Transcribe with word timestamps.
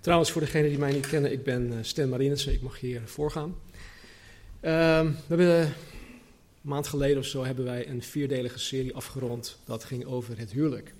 Trouwens, 0.00 0.30
voor 0.30 0.40
degenen 0.40 0.68
die 0.68 0.78
mij 0.78 0.92
niet 0.92 1.06
kennen, 1.06 1.32
ik 1.32 1.42
ben 1.42 1.72
uh, 1.72 1.78
Stan 1.80 2.08
Marinissen, 2.08 2.52
ik 2.52 2.62
mag 2.62 2.80
hier 2.80 3.02
voorgaan. 3.04 3.48
Uh, 3.48 5.00
we 5.00 5.12
hebben 5.26 5.60
een 5.60 5.72
maand 6.60 6.86
geleden 6.86 7.18
of 7.18 7.24
zo 7.24 7.44
hebben 7.44 7.64
wij 7.64 7.88
een 7.88 8.02
vierdelige 8.02 8.58
serie 8.58 8.94
afgerond. 8.94 9.58
Dat 9.64 9.84
ging 9.84 10.04
over 10.04 10.38
het 10.38 10.52
huwelijk. 10.52 10.94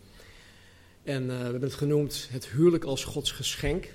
En 1.02 1.22
uh, 1.22 1.28
we 1.28 1.42
hebben 1.42 1.62
het 1.62 1.74
genoemd 1.74 2.28
het 2.30 2.48
huwelijk 2.48 2.84
als 2.84 3.04
Gods 3.04 3.32
geschenk. 3.32 3.88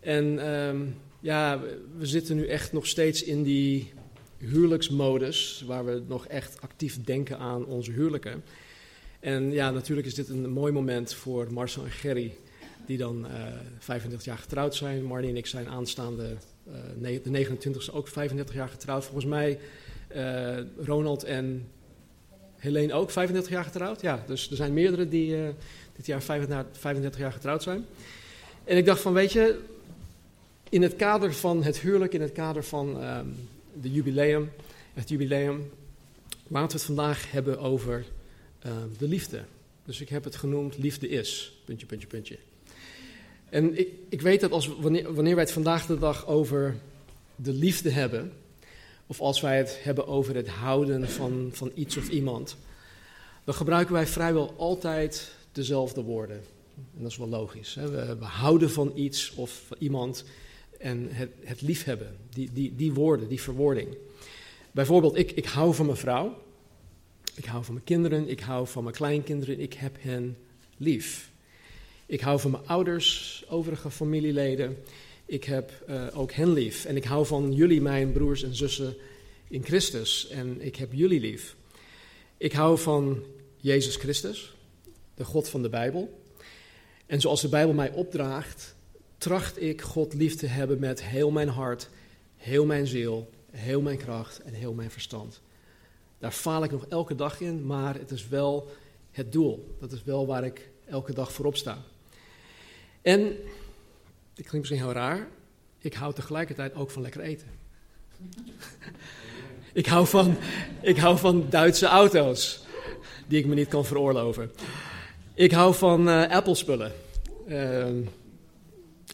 En 0.00 0.52
um, 0.52 0.96
ja, 1.20 1.60
we 1.98 2.06
zitten 2.06 2.36
nu 2.36 2.46
echt 2.46 2.72
nog 2.72 2.86
steeds 2.86 3.22
in 3.22 3.42
die 3.42 3.92
huwelijksmodus, 4.38 5.64
waar 5.66 5.84
we 5.84 6.02
nog 6.06 6.26
echt 6.26 6.60
actief 6.60 7.04
denken 7.04 7.38
aan 7.38 7.64
onze 7.64 7.92
huwelijken. 7.92 8.44
En 9.20 9.52
ja, 9.52 9.70
natuurlijk 9.70 10.06
is 10.06 10.14
dit 10.14 10.28
een 10.28 10.50
mooi 10.50 10.72
moment 10.72 11.14
voor 11.14 11.52
Marcel 11.52 11.84
en 11.84 11.90
Gerry 11.90 12.36
die 12.88 12.98
dan 12.98 13.26
uh, 13.26 13.32
35 13.78 14.24
jaar 14.24 14.38
getrouwd 14.38 14.74
zijn. 14.74 15.04
Marnie 15.04 15.30
en 15.30 15.36
ik 15.36 15.46
zijn 15.46 15.68
aanstaande, 15.68 16.36
uh, 17.02 17.18
de 17.22 17.46
29e 17.46 17.92
ook 17.92 18.08
35 18.08 18.54
jaar 18.54 18.68
getrouwd. 18.68 19.04
Volgens 19.04 19.24
mij 19.24 19.58
uh, 20.16 20.58
Ronald 20.84 21.24
en 21.24 21.68
Helene 22.56 22.92
ook 22.92 23.10
35 23.10 23.52
jaar 23.52 23.64
getrouwd. 23.64 24.00
Ja, 24.00 24.24
dus 24.26 24.50
er 24.50 24.56
zijn 24.56 24.72
meerdere 24.72 25.08
die 25.08 25.36
dit 25.96 26.06
jaar 26.06 26.22
35, 26.22 26.80
35 26.80 27.20
jaar 27.20 27.32
getrouwd 27.32 27.62
zijn. 27.62 27.84
En 28.64 28.76
ik 28.76 28.84
dacht 28.84 29.00
van, 29.00 29.12
weet 29.12 29.32
je, 29.32 29.60
in 30.68 30.82
het 30.82 30.96
kader 30.96 31.34
van 31.34 31.62
het 31.62 31.78
huwelijk, 31.78 32.12
in 32.12 32.20
het 32.20 32.32
kader 32.32 32.64
van 32.64 33.04
um, 33.04 33.34
de 33.80 33.90
jubileum, 33.90 34.50
het 34.94 35.08
jubileum, 35.08 35.70
laten 36.46 36.68
we 36.68 36.74
het 36.74 36.82
vandaag 36.82 37.30
hebben 37.30 37.58
over 37.58 38.04
uh, 38.66 38.72
de 38.98 39.08
liefde. 39.08 39.42
Dus 39.84 40.00
ik 40.00 40.08
heb 40.08 40.24
het 40.24 40.36
genoemd 40.36 40.78
Liefde 40.78 41.08
is, 41.08 41.58
puntje, 41.64 41.86
puntje, 41.86 42.06
puntje. 42.06 42.38
En 43.50 43.78
ik, 43.78 43.88
ik 44.08 44.20
weet 44.20 44.40
dat 44.40 44.50
als, 44.50 44.68
wanneer, 44.80 45.14
wanneer 45.14 45.34
wij 45.34 45.44
het 45.44 45.52
vandaag 45.52 45.86
de 45.86 45.98
dag 45.98 46.26
over 46.26 46.76
de 47.36 47.52
liefde 47.52 47.90
hebben, 47.90 48.32
of 49.06 49.20
als 49.20 49.40
wij 49.40 49.56
het 49.56 49.78
hebben 49.82 50.06
over 50.06 50.34
het 50.34 50.48
houden 50.48 51.08
van, 51.08 51.50
van 51.52 51.70
iets 51.74 51.96
of 51.96 52.08
iemand, 52.08 52.56
dan 53.44 53.54
gebruiken 53.54 53.94
wij 53.94 54.06
vrijwel 54.06 54.54
altijd 54.56 55.32
dezelfde 55.52 56.02
woorden. 56.02 56.36
En 56.76 57.02
dat 57.02 57.10
is 57.10 57.16
wel 57.16 57.28
logisch. 57.28 57.74
Hè? 57.74 58.16
We, 58.18 58.24
houden 58.24 58.70
van 58.70 58.92
iets 58.94 59.34
of 59.34 59.62
van 59.66 59.76
iemand 59.80 60.24
en 60.78 61.08
het, 61.10 61.30
het 61.44 61.60
liefhebben, 61.60 62.16
die, 62.30 62.50
die, 62.52 62.74
die 62.76 62.92
woorden, 62.92 63.28
die 63.28 63.40
verwoording. 63.40 63.96
Bijvoorbeeld, 64.70 65.16
ik, 65.16 65.30
ik 65.30 65.46
hou 65.46 65.74
van 65.74 65.86
mijn 65.86 65.98
vrouw, 65.98 66.42
ik 67.34 67.44
hou 67.44 67.64
van 67.64 67.74
mijn 67.74 67.86
kinderen, 67.86 68.28
ik 68.28 68.40
hou 68.40 68.66
van 68.66 68.82
mijn 68.82 68.94
kleinkinderen, 68.94 69.60
ik 69.60 69.72
heb 69.72 69.96
hen 70.00 70.36
lief. 70.76 71.30
Ik 72.08 72.20
hou 72.20 72.40
van 72.40 72.50
mijn 72.50 72.66
ouders, 72.66 73.44
overige 73.48 73.90
familieleden. 73.90 74.76
Ik 75.26 75.44
heb 75.44 75.72
uh, 75.88 76.06
ook 76.14 76.32
hen 76.32 76.52
lief. 76.52 76.84
En 76.84 76.96
ik 76.96 77.04
hou 77.04 77.26
van 77.26 77.52
jullie, 77.52 77.80
mijn 77.80 78.12
broers 78.12 78.42
en 78.42 78.54
zussen 78.54 78.96
in 79.48 79.64
Christus. 79.64 80.28
En 80.28 80.60
ik 80.60 80.76
heb 80.76 80.92
jullie 80.92 81.20
lief. 81.20 81.56
Ik 82.36 82.52
hou 82.52 82.78
van 82.78 83.22
Jezus 83.56 83.96
Christus, 83.96 84.54
de 85.14 85.24
God 85.24 85.48
van 85.48 85.62
de 85.62 85.68
Bijbel. 85.68 86.22
En 87.06 87.20
zoals 87.20 87.40
de 87.40 87.48
Bijbel 87.48 87.74
mij 87.74 87.92
opdraagt, 87.92 88.74
tracht 89.18 89.62
ik 89.62 89.80
God 89.80 90.14
lief 90.14 90.36
te 90.36 90.46
hebben 90.46 90.78
met 90.78 91.04
heel 91.04 91.30
mijn 91.30 91.48
hart, 91.48 91.88
heel 92.36 92.64
mijn 92.64 92.86
ziel, 92.86 93.30
heel 93.50 93.80
mijn 93.80 93.98
kracht 93.98 94.42
en 94.42 94.52
heel 94.52 94.72
mijn 94.72 94.90
verstand. 94.90 95.40
Daar 96.18 96.32
faal 96.32 96.64
ik 96.64 96.70
nog 96.70 96.86
elke 96.86 97.14
dag 97.14 97.40
in, 97.40 97.66
maar 97.66 97.94
het 97.94 98.10
is 98.10 98.28
wel 98.28 98.68
het 99.10 99.32
doel. 99.32 99.76
Dat 99.80 99.92
is 99.92 100.04
wel 100.04 100.26
waar 100.26 100.44
ik 100.44 100.70
elke 100.84 101.12
dag 101.12 101.32
voorop 101.32 101.56
sta. 101.56 101.84
En, 103.08 103.22
dit 104.34 104.46
klinkt 104.46 104.52
misschien 104.52 104.78
heel 104.78 104.92
raar, 104.92 105.28
ik 105.78 105.94
hou 105.94 106.14
tegelijkertijd 106.14 106.74
ook 106.74 106.90
van 106.90 107.02
lekker 107.02 107.20
eten. 107.20 107.46
ik, 109.72 109.86
hou 109.86 110.06
van, 110.06 110.36
ik 110.80 110.96
hou 110.96 111.18
van 111.18 111.46
Duitse 111.50 111.86
auto's, 111.86 112.64
die 113.26 113.38
ik 113.38 113.46
me 113.46 113.54
niet 113.54 113.68
kan 113.68 113.84
veroorloven. 113.84 114.50
Ik 115.34 115.52
hou 115.52 115.74
van 115.74 116.08
uh, 116.08 116.30
Apple-spullen. 116.30 116.92
Uh, 117.46 117.86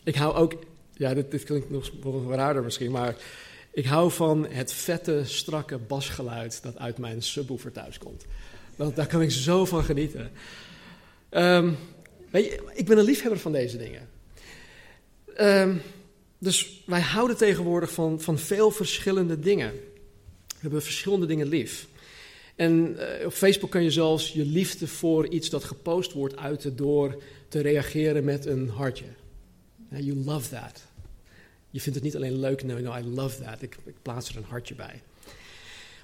ik 0.05 0.15
hou 0.15 0.35
ook, 0.35 0.55
ja, 0.93 1.15
dit, 1.15 1.45
klinkt 1.45 1.71
nog, 1.71 1.91
nog 2.03 2.31
raarder 2.31 2.63
misschien, 2.63 2.91
maar 2.91 3.17
ik 3.73 3.87
hou 3.87 4.11
van 4.11 4.47
het 4.49 4.73
vette, 4.73 5.23
strakke 5.25 5.79
basgeluid 5.79 6.63
dat 6.63 6.79
uit 6.79 6.99
mijn 6.99 7.23
subwoofer 7.23 7.73
thuis 7.73 7.99
komt. 7.99 8.25
Want 8.77 8.97
daar 8.97 9.07
kan 9.07 9.23
ik 9.23 9.31
zo 9.31 9.65
van 9.65 9.85
genieten. 9.85 10.31
Um, 11.31 11.77
Ik 12.75 12.87
ben 12.87 12.99
een 12.99 13.05
liefhebber 13.05 13.39
van 13.39 13.53
deze 13.53 13.77
dingen. 13.77 14.09
Um, 15.41 15.81
dus 16.39 16.83
wij 16.87 17.01
houden 17.01 17.37
tegenwoordig 17.37 17.93
van, 17.93 18.21
van 18.21 18.39
veel 18.39 18.71
verschillende 18.71 19.39
dingen. 19.39 19.73
We 20.47 20.61
hebben 20.61 20.83
verschillende 20.83 21.27
dingen 21.27 21.47
lief. 21.47 21.87
En 22.57 22.97
uh, 23.21 23.27
op 23.27 23.33
Facebook 23.33 23.71
kan 23.71 23.83
je 23.83 23.91
zelfs 23.91 24.33
je 24.33 24.45
liefde 24.45 24.87
voor 24.87 25.27
iets 25.29 25.51
dat 25.51 25.65
gepost 25.65 26.13
wordt 26.13 26.37
uiten 26.37 26.77
door 26.77 27.23
te 27.49 27.61
reageren 27.61 28.25
met 28.25 28.47
een 28.47 28.69
hartje. 28.69 29.07
You 29.89 30.17
love 30.17 30.49
that. 30.49 30.83
Je 31.71 31.81
vindt 31.81 31.95
het 31.95 32.05
niet 32.05 32.17
alleen 32.17 32.41
leuk, 32.41 32.63
no, 32.63 32.79
no, 32.79 32.97
I 32.97 33.05
love 33.05 33.43
that. 33.43 33.63
Ik, 33.63 33.77
ik 33.85 33.95
plaats 34.03 34.29
er 34.29 34.37
een 34.37 34.45
hartje 34.45 34.75
bij. 34.75 35.03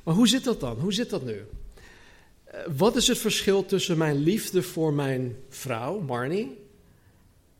Maar 0.02 0.14
hoe 0.14 0.28
zit 0.28 0.44
dat 0.44 0.60
dan? 0.60 0.78
Hoe 0.78 0.92
zit 0.92 1.10
dat 1.10 1.24
nu? 1.24 1.42
Wat 2.76 2.96
is 2.96 3.06
het 3.08 3.18
verschil 3.18 3.66
tussen 3.66 3.98
mijn 3.98 4.16
liefde 4.16 4.62
voor 4.62 4.92
mijn 4.92 5.36
vrouw, 5.48 6.00
Marnie, 6.00 6.58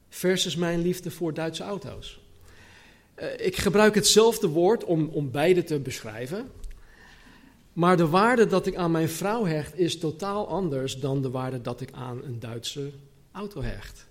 versus 0.09 0.57
mijn 0.57 0.83
liefde 0.83 1.11
voor 1.11 1.35
Duitse 1.35 1.63
auto's? 1.63 2.21
Uh, 3.17 3.47
ik 3.47 3.57
gebruik 3.57 3.95
hetzelfde 3.95 4.49
woord 4.49 4.85
om, 4.85 5.09
om 5.09 5.31
beide 5.31 5.65
te 5.65 5.79
beschrijven. 5.79 6.51
Maar 7.73 7.97
de 7.97 8.09
waarde 8.09 8.47
dat 8.47 8.67
ik 8.67 8.77
aan 8.77 8.91
mijn 8.91 9.09
vrouw 9.09 9.45
hecht 9.45 9.79
is 9.79 9.99
totaal 9.99 10.49
anders 10.49 11.01
dan 11.01 11.23
de 11.23 11.31
waarde 11.31 11.61
dat 11.61 11.81
ik 11.81 11.93
aan 11.93 12.23
een 12.25 12.39
Duitse 12.39 12.91
auto 13.33 13.63
hecht. 13.63 14.07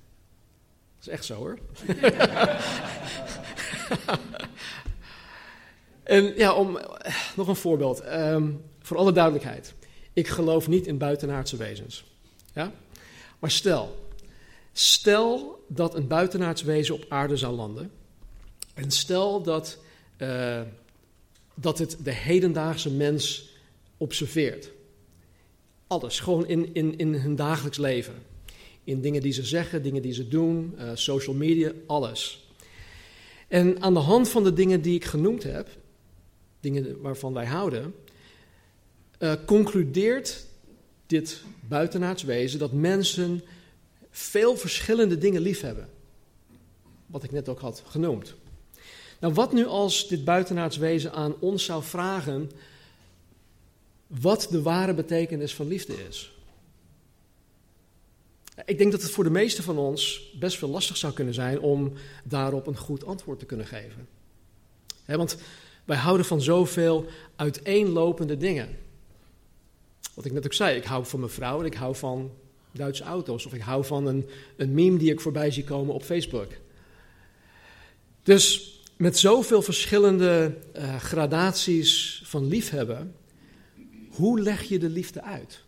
Dat 0.98 1.08
is 1.08 1.14
echt 1.14 1.26
zo 1.26 1.36
hoor. 1.36 1.60
en 6.04 6.34
ja, 6.36 6.54
om 6.54 6.80
nog 7.36 7.48
een 7.48 7.56
voorbeeld. 7.56 8.06
Um, 8.06 8.62
voor 8.82 8.98
alle 8.98 9.12
duidelijkheid. 9.12 9.74
Ik 10.20 10.28
geloof 10.28 10.68
niet 10.68 10.88
in 10.88 10.98
buitenaardse 10.98 11.58
wezens. 11.58 12.04
Ja? 12.54 12.74
Maar 13.40 13.52
stel, 13.52 14.10
stel 14.74 15.64
dat 15.68 15.96
een 15.96 16.08
buitenaards 16.08 16.62
wezen 16.62 16.96
op 16.96 17.06
aarde 17.10 17.38
zou 17.38 17.56
landen. 17.56 17.92
En 18.74 18.92
stel 18.92 19.42
dat, 19.42 19.78
uh, 20.18 20.62
dat 21.54 21.78
het 21.78 21.98
de 22.04 22.12
hedendaagse 22.12 22.92
mens 22.92 23.50
observeert. 23.98 24.72
Alles, 25.88 26.20
gewoon 26.20 26.48
in, 26.48 26.74
in, 26.74 26.98
in 26.98 27.14
hun 27.14 27.36
dagelijks 27.36 27.78
leven. 27.78 28.16
In 28.84 29.02
dingen 29.02 29.22
die 29.22 29.34
ze 29.34 29.44
zeggen, 29.44 29.84
dingen 29.84 30.02
die 30.02 30.14
ze 30.14 30.28
doen, 30.28 30.76
uh, 30.78 30.92
social 30.94 31.36
media, 31.36 31.72
alles. 31.88 32.48
En 33.48 33.82
aan 33.82 33.94
de 33.94 34.00
hand 34.00 34.30
van 34.30 34.44
de 34.44 34.54
dingen 34.54 34.82
die 34.82 34.96
ik 34.96 35.06
genoemd 35.06 35.44
heb, 35.44 35.70
dingen 36.60 37.02
waarvan 37.02 37.34
wij 37.34 37.46
houden, 37.46 37.94
uh, 39.20 39.34
concludeert 39.46 40.46
dit 41.06 41.42
buitenaards 41.68 42.24
wezen 42.24 42.60
dat 42.60 42.72
mensen 42.72 43.42
veel 44.12 44.58
verschillende 44.58 45.18
dingen 45.18 45.42
liefhebben. 45.42 45.90
Wat 47.06 47.24
ik 47.24 47.32
net 47.32 47.50
ook 47.50 47.60
had 47.60 47.84
genoemd. 47.86 48.36
Nou, 49.20 49.34
wat 49.34 49.54
nu 49.54 49.66
als 49.66 50.08
dit 50.08 50.24
buitenaards 50.24 50.78
wezen 50.78 51.14
aan 51.14 51.36
ons 51.40 51.66
zou 51.66 51.84
vragen 51.84 52.52
wat 54.08 54.48
de 54.52 54.62
ware 54.62 54.94
betekenis 54.94 55.56
van 55.56 55.68
liefde 55.68 56.08
is? 56.08 56.32
Ik 58.66 58.78
denk 58.78 58.92
dat 58.92 59.02
het 59.02 59.12
voor 59.12 59.24
de 59.24 59.30
meesten 59.30 59.64
van 59.64 59.78
ons 59.78 60.32
best 60.40 60.58
veel 60.58 60.70
lastig 60.70 60.98
zou 60.98 61.14
kunnen 61.14 61.34
zijn 61.34 61.60
om 61.60 61.94
daarop 62.24 62.68
een 62.68 62.78
goed 62.78 63.06
antwoord 63.06 63.40
te 63.40 63.46
kunnen 63.46 63.68
geven. 63.68 64.08
Want 65.06 65.38
wij 65.86 65.98
houden 65.98 66.26
van 66.26 66.42
zoveel 66.42 67.06
uiteenlopende 67.36 68.38
dingen. 68.38 68.78
Wat 70.20 70.28
ik 70.28 70.34
net 70.34 70.46
ook 70.46 70.54
zei, 70.54 70.78
ik 70.78 70.84
hou 70.84 71.06
van 71.06 71.20
mijn 71.20 71.32
vrouw 71.32 71.60
en 71.60 71.66
ik 71.66 71.74
hou 71.74 71.96
van 71.96 72.32
Duitse 72.72 73.04
auto's. 73.04 73.46
Of 73.46 73.54
ik 73.54 73.62
hou 73.62 73.86
van 73.86 74.08
een, 74.08 74.30
een 74.56 74.74
meme 74.74 74.98
die 74.98 75.12
ik 75.12 75.20
voorbij 75.22 75.52
zie 75.52 75.64
komen 75.64 75.94
op 75.94 76.04
Facebook. 76.04 76.52
Dus 78.24 78.74
met 78.98 79.18
zoveel 79.18 79.62
verschillende 79.62 80.58
uh, 80.76 80.96
gradaties 80.96 82.22
van 82.26 82.48
liefhebben, 82.48 83.16
hoe 84.10 84.40
leg 84.40 84.64
je 84.64 84.80
de 84.80 84.90
liefde 84.90 85.22
uit? 85.22 85.64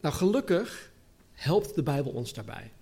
Nou, 0.00 0.14
gelukkig 0.14 0.90
helpt 1.32 1.74
de 1.74 1.82
Bijbel 1.82 2.12
ons 2.12 2.32
daarbij. 2.32 2.72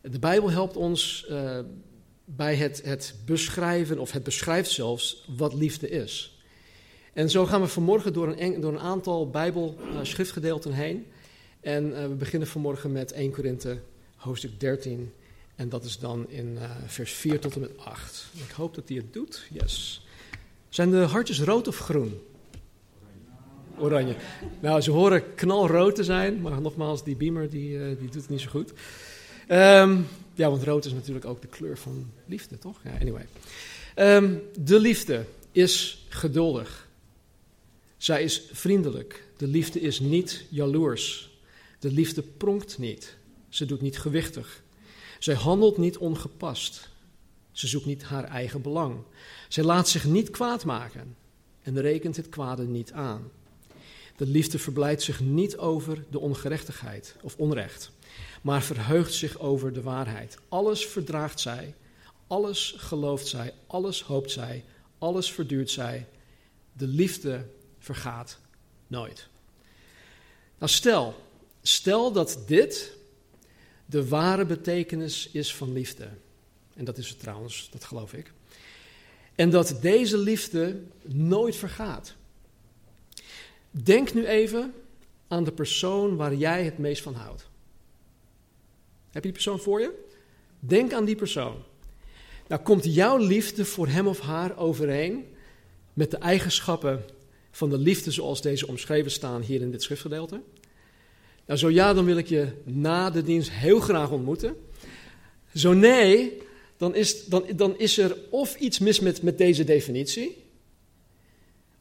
De 0.00 0.18
Bijbel 0.18 0.50
helpt 0.50 0.76
ons 0.76 1.26
uh, 1.30 1.58
bij 2.24 2.56
het, 2.56 2.82
het 2.84 3.14
beschrijven, 3.24 3.98
of 3.98 4.12
het 4.12 4.22
beschrijft 4.22 4.70
zelfs, 4.70 5.24
wat 5.36 5.54
liefde 5.54 5.88
is. 5.88 6.35
En 7.16 7.30
zo 7.30 7.46
gaan 7.46 7.60
we 7.60 7.66
vanmorgen 7.66 8.12
door 8.12 8.34
een, 8.36 8.60
door 8.60 8.72
een 8.72 8.80
aantal 8.80 9.30
Bijbel-schriftgedeelten 9.30 10.72
heen. 10.72 11.06
En 11.60 11.90
uh, 11.90 12.02
we 12.02 12.14
beginnen 12.14 12.48
vanmorgen 12.48 12.92
met 12.92 13.12
1 13.12 13.32
Korinthe, 13.32 13.78
hoofdstuk 14.16 14.60
13. 14.60 15.12
En 15.54 15.68
dat 15.68 15.84
is 15.84 15.98
dan 15.98 16.28
in 16.28 16.58
vers 16.86 17.12
4 17.12 17.40
tot 17.40 17.54
en 17.54 17.60
met 17.60 17.78
8. 17.78 18.26
Ik 18.48 18.50
hoop 18.50 18.74
dat 18.74 18.88
hij 18.88 18.96
het 18.96 19.12
doet. 19.12 19.46
Yes. 19.50 20.06
Zijn 20.68 20.90
de 20.90 20.96
hartjes 20.96 21.40
rood 21.40 21.68
of 21.68 21.78
groen? 21.78 22.20
Oranje. 23.78 24.16
Nou, 24.60 24.80
ze 24.80 24.90
horen 24.90 25.34
knalrood 25.34 25.94
te 25.94 26.04
zijn, 26.04 26.40
maar 26.40 26.60
nogmaals, 26.60 27.04
die 27.04 27.16
beamer 27.16 27.50
die, 27.50 27.78
die 27.78 28.08
doet 28.10 28.14
het 28.14 28.28
niet 28.28 28.40
zo 28.40 28.50
goed. 28.50 28.72
Um, 29.48 30.06
ja, 30.34 30.50
want 30.50 30.62
rood 30.62 30.84
is 30.84 30.92
natuurlijk 30.92 31.24
ook 31.24 31.40
de 31.40 31.48
kleur 31.48 31.78
van 31.78 32.10
liefde, 32.26 32.58
toch? 32.58 32.80
Ja, 32.84 32.92
anyway. 33.00 33.26
Um, 33.96 34.42
de 34.58 34.80
liefde 34.80 35.24
is 35.52 36.06
geduldig. 36.08 36.85
Zij 37.96 38.22
is 38.22 38.42
vriendelijk. 38.52 39.28
De 39.36 39.46
liefde 39.46 39.80
is 39.80 40.00
niet 40.00 40.44
jaloers. 40.50 41.30
De 41.78 41.90
liefde 41.90 42.22
pronkt 42.22 42.78
niet. 42.78 43.16
Ze 43.48 43.66
doet 43.66 43.80
niet 43.80 43.98
gewichtig. 43.98 44.62
Zij 45.18 45.34
handelt 45.34 45.78
niet 45.78 45.96
ongepast. 45.96 46.88
Ze 47.52 47.66
zoekt 47.66 47.86
niet 47.86 48.02
haar 48.02 48.24
eigen 48.24 48.62
belang. 48.62 48.96
Zij 49.48 49.64
laat 49.64 49.88
zich 49.88 50.04
niet 50.04 50.30
kwaad 50.30 50.64
maken 50.64 51.16
en 51.62 51.80
rekent 51.80 52.16
het 52.16 52.28
kwade 52.28 52.66
niet 52.66 52.92
aan. 52.92 53.30
De 54.16 54.26
liefde 54.26 54.58
verblijdt 54.58 55.02
zich 55.02 55.20
niet 55.20 55.56
over 55.56 56.04
de 56.10 56.18
ongerechtigheid 56.18 57.16
of 57.22 57.36
onrecht 57.36 57.92
maar 58.46 58.62
verheugt 58.62 59.14
zich 59.14 59.38
over 59.38 59.72
de 59.72 59.82
waarheid. 59.82 60.38
Alles 60.48 60.86
verdraagt 60.86 61.40
zij, 61.40 61.74
alles 62.26 62.74
gelooft 62.76 63.26
zij, 63.26 63.54
alles 63.66 64.02
hoopt 64.02 64.30
zij, 64.30 64.64
alles 64.98 65.32
verduurt 65.32 65.70
zij. 65.70 66.06
De 66.72 66.86
liefde 66.86 67.46
vergaat 67.86 68.38
nooit. 68.86 69.28
Nou, 70.58 70.70
stel, 70.70 71.14
stel 71.62 72.12
dat 72.12 72.42
dit 72.46 72.96
de 73.86 74.08
ware 74.08 74.44
betekenis 74.44 75.28
is 75.30 75.54
van 75.54 75.72
liefde. 75.72 76.08
En 76.74 76.84
dat 76.84 76.98
is 76.98 77.08
het 77.08 77.20
trouwens, 77.20 77.68
dat 77.70 77.84
geloof 77.84 78.12
ik. 78.12 78.32
En 79.34 79.50
dat 79.50 79.78
deze 79.80 80.18
liefde 80.18 80.82
nooit 81.02 81.56
vergaat. 81.56 82.14
Denk 83.70 84.14
nu 84.14 84.26
even 84.26 84.74
aan 85.28 85.44
de 85.44 85.52
persoon 85.52 86.16
waar 86.16 86.34
jij 86.34 86.64
het 86.64 86.78
meest 86.78 87.02
van 87.02 87.14
houdt. 87.14 87.48
Heb 89.06 89.14
je 89.14 89.20
die 89.20 89.32
persoon 89.32 89.58
voor 89.58 89.80
je? 89.80 90.04
Denk 90.58 90.92
aan 90.92 91.04
die 91.04 91.16
persoon. 91.16 91.62
Nou, 92.48 92.62
komt 92.62 92.94
jouw 92.94 93.16
liefde 93.16 93.64
voor 93.64 93.88
hem 93.88 94.06
of 94.06 94.20
haar 94.20 94.56
overeen 94.56 95.34
met 95.92 96.10
de 96.10 96.16
eigenschappen 96.16 97.04
van 97.56 97.70
de 97.70 97.78
liefde 97.78 98.10
zoals 98.10 98.42
deze 98.42 98.66
omschreven 98.66 99.10
staan 99.10 99.42
hier 99.42 99.60
in 99.60 99.70
dit 99.70 99.82
schriftgedeelte? 99.82 100.40
Nou, 101.46 101.58
zo 101.58 101.70
ja, 101.70 101.94
dan 101.94 102.04
wil 102.04 102.16
ik 102.16 102.26
je 102.26 102.48
na 102.64 103.10
de 103.10 103.22
dienst 103.22 103.50
heel 103.50 103.80
graag 103.80 104.10
ontmoeten. 104.10 104.56
Zo 105.54 105.72
nee, 105.72 106.42
dan 106.76 106.94
is, 106.94 107.24
dan, 107.24 107.44
dan 107.56 107.78
is 107.78 107.98
er 107.98 108.16
of 108.30 108.56
iets 108.56 108.78
mis 108.78 109.00
met, 109.00 109.22
met 109.22 109.38
deze 109.38 109.64
definitie, 109.64 110.44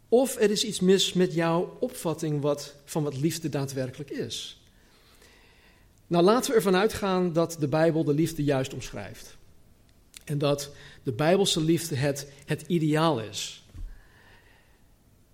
of 0.10 0.36
er 0.36 0.52
is 0.52 0.64
iets 0.64 0.80
mis 0.80 1.14
met 1.14 1.34
jouw 1.34 1.78
opvatting 1.80 2.42
wat, 2.42 2.76
van 2.86 3.04
wat 3.04 3.18
liefde 3.18 3.50
daadwerkelijk 3.50 4.10
is. 4.10 4.62
Nou, 6.08 6.24
laten 6.24 6.50
we 6.50 6.56
ervan 6.56 6.76
uitgaan 6.76 7.34
dat 7.34 7.58
de 7.60 7.68
Bijbel 7.68 8.04
de 8.04 8.14
liefde 8.14 8.44
juist 8.44 8.74
omschrijft. 8.74 9.38
En 10.24 10.38
dat 10.38 10.72
de 11.04 11.12
Bijbelse 11.12 11.62
liefde 11.62 11.96
het, 11.96 12.28
het 12.46 12.64
ideaal 12.68 13.20
is. 13.20 13.65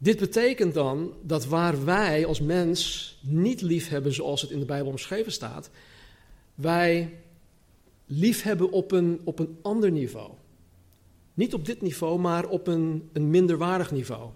Dit 0.03 0.19
betekent 0.19 0.73
dan 0.73 1.13
dat 1.21 1.45
waar 1.45 1.85
wij 1.85 2.25
als 2.25 2.39
mens 2.39 3.17
niet 3.21 3.61
lief 3.61 3.89
hebben 3.89 4.13
zoals 4.13 4.41
het 4.41 4.51
in 4.51 4.59
de 4.59 4.65
Bijbel 4.65 4.89
omschreven 4.91 5.31
staat, 5.31 5.69
wij 6.55 7.13
lief 8.05 8.41
hebben 8.41 8.71
op 8.71 8.91
een, 8.91 9.21
op 9.23 9.39
een 9.39 9.57
ander 9.61 9.91
niveau. 9.91 10.31
Niet 11.33 11.53
op 11.53 11.65
dit 11.65 11.81
niveau, 11.81 12.19
maar 12.19 12.47
op 12.47 12.67
een, 12.67 13.09
een 13.13 13.29
minderwaardig 13.29 13.91
niveau. 13.91 14.29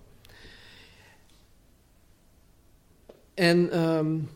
En 3.34 3.80
um, 3.80 4.30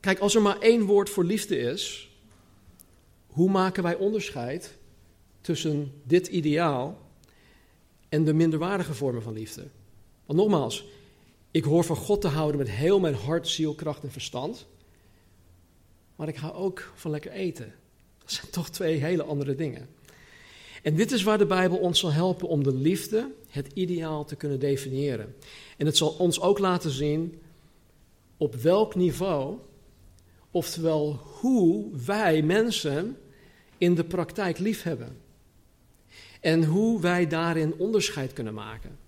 Kijk, 0.00 0.18
als 0.18 0.34
er 0.34 0.42
maar 0.42 0.58
één 0.58 0.82
woord 0.82 1.10
voor 1.10 1.24
liefde 1.24 1.58
is, 1.58 2.10
hoe 3.26 3.50
maken 3.50 3.82
wij 3.82 3.94
onderscheid 3.94 4.78
tussen 5.40 5.92
dit 6.04 6.26
ideaal 6.26 7.07
en 8.08 8.24
de 8.24 8.32
minderwaardige 8.32 8.94
vormen 8.94 9.22
van 9.22 9.32
liefde? 9.32 9.68
Want 10.26 10.38
nogmaals, 10.38 10.86
ik 11.50 11.64
hoor 11.64 11.84
van 11.84 11.96
God 11.96 12.20
te 12.20 12.28
houden 12.28 12.58
met 12.58 12.70
heel 12.70 13.00
mijn 13.00 13.14
hart, 13.14 13.48
ziel, 13.48 13.74
kracht 13.74 14.02
en 14.02 14.10
verstand. 14.10 14.66
Maar 16.16 16.28
ik 16.28 16.36
hou 16.36 16.54
ook 16.54 16.92
van 16.94 17.10
lekker 17.10 17.30
eten. 17.30 17.74
Dat 18.18 18.32
zijn 18.32 18.50
toch 18.50 18.70
twee 18.70 18.96
hele 18.96 19.22
andere 19.22 19.54
dingen. 19.54 19.88
En 20.82 20.94
dit 20.94 21.12
is 21.12 21.22
waar 21.22 21.38
de 21.38 21.46
Bijbel 21.46 21.78
ons 21.78 21.98
zal 21.98 22.12
helpen 22.12 22.48
om 22.48 22.62
de 22.62 22.74
liefde, 22.74 23.32
het 23.48 23.70
ideaal, 23.74 24.24
te 24.24 24.36
kunnen 24.36 24.60
definiëren. 24.60 25.34
En 25.76 25.86
het 25.86 25.96
zal 25.96 26.10
ons 26.10 26.40
ook 26.40 26.58
laten 26.58 26.90
zien 26.90 27.42
op 28.36 28.54
welk 28.54 28.94
niveau 28.94 29.58
Oftewel, 30.50 31.20
hoe 31.40 31.86
wij 32.06 32.42
mensen 32.42 33.16
in 33.78 33.94
de 33.94 34.04
praktijk 34.04 34.58
liefhebben. 34.58 35.16
En 36.40 36.64
hoe 36.64 37.00
wij 37.00 37.26
daarin 37.26 37.74
onderscheid 37.78 38.32
kunnen 38.32 38.54
maken. 38.54 38.98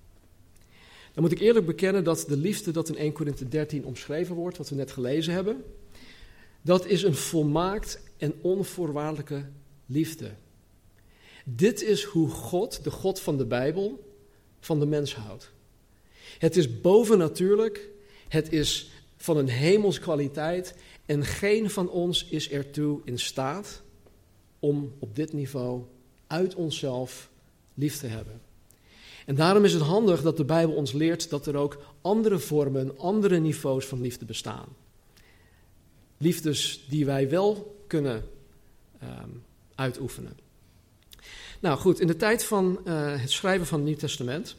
Dan 1.12 1.22
moet 1.22 1.32
ik 1.32 1.40
eerlijk 1.40 1.66
bekennen 1.66 2.04
dat 2.04 2.24
de 2.28 2.36
liefde 2.36 2.70
dat 2.70 2.88
in 2.88 2.96
1 2.96 3.12
Korinthe 3.12 3.48
13 3.48 3.84
omschreven 3.84 4.34
wordt, 4.34 4.56
wat 4.56 4.68
we 4.68 4.74
net 4.74 4.90
gelezen 4.90 5.34
hebben, 5.34 5.64
dat 6.62 6.86
is 6.86 7.02
een 7.02 7.14
volmaakt 7.14 8.00
en 8.16 8.34
onvoorwaardelijke 8.40 9.44
liefde. 9.86 10.30
Dit 11.44 11.82
is 11.82 12.04
hoe 12.04 12.28
God, 12.28 12.84
de 12.84 12.90
God 12.90 13.20
van 13.20 13.36
de 13.36 13.46
Bijbel, 13.46 14.14
van 14.60 14.80
de 14.80 14.86
mens 14.86 15.14
houdt. 15.14 15.50
Het 16.38 16.56
is 16.56 16.80
bovennatuurlijk, 16.80 17.88
het 18.28 18.52
is 18.52 18.90
van 19.16 19.36
een 19.36 19.48
hemelskwaliteit 19.48 20.74
en 21.06 21.24
geen 21.24 21.70
van 21.70 21.90
ons 21.90 22.24
is 22.24 22.50
ertoe 22.50 23.00
in 23.04 23.18
staat 23.18 23.82
om 24.58 24.92
op 24.98 25.16
dit 25.16 25.32
niveau 25.32 25.82
uit 26.30 26.54
onszelf 26.54 27.30
lief 27.74 27.98
te 27.98 28.06
hebben. 28.06 28.40
En 29.26 29.34
daarom 29.34 29.64
is 29.64 29.72
het 29.72 29.82
handig 29.82 30.22
dat 30.22 30.36
de 30.36 30.44
Bijbel 30.44 30.74
ons 30.74 30.92
leert 30.92 31.30
dat 31.30 31.46
er 31.46 31.56
ook 31.56 31.82
andere 32.00 32.38
vormen, 32.38 32.98
andere 32.98 33.38
niveaus 33.38 33.86
van 33.86 34.00
liefde 34.00 34.24
bestaan. 34.24 34.66
Liefdes 36.16 36.84
die 36.88 37.04
wij 37.06 37.30
wel 37.30 37.76
kunnen 37.86 38.24
um, 39.02 39.42
uitoefenen. 39.74 40.38
Nou 41.60 41.78
goed, 41.78 42.00
in 42.00 42.06
de 42.06 42.16
tijd 42.16 42.44
van 42.44 42.80
uh, 42.84 43.20
het 43.20 43.30
schrijven 43.30 43.66
van 43.66 43.78
het 43.78 43.88
Nieuw 43.88 43.96
Testament 43.96 44.56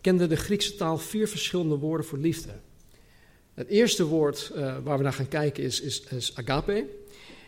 kende 0.00 0.26
de 0.26 0.36
Griekse 0.36 0.74
taal 0.74 0.98
vier 0.98 1.28
verschillende 1.28 1.76
woorden 1.76 2.06
voor 2.06 2.18
liefde. 2.18 2.52
Het 3.54 3.68
eerste 3.68 4.04
woord 4.04 4.52
uh, 4.54 4.76
waar 4.82 4.96
we 4.96 5.02
naar 5.02 5.12
gaan 5.12 5.28
kijken 5.28 5.62
is, 5.62 5.80
is 5.80 6.36
agape. 6.36 6.86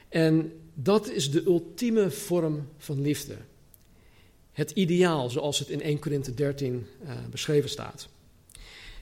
En 0.09 0.52
dat 0.75 1.11
is 1.11 1.31
de 1.31 1.45
ultieme 1.45 2.11
vorm 2.11 2.69
van 2.78 3.00
liefde. 3.00 3.37
Het 4.52 4.71
ideaal, 4.71 5.31
zoals 5.31 5.59
het 5.59 5.69
in 5.69 5.83
1 5.83 5.99
Korinthe 5.99 6.35
13 6.35 6.87
uh, 7.02 7.11
beschreven 7.31 7.71
staat. 7.71 8.09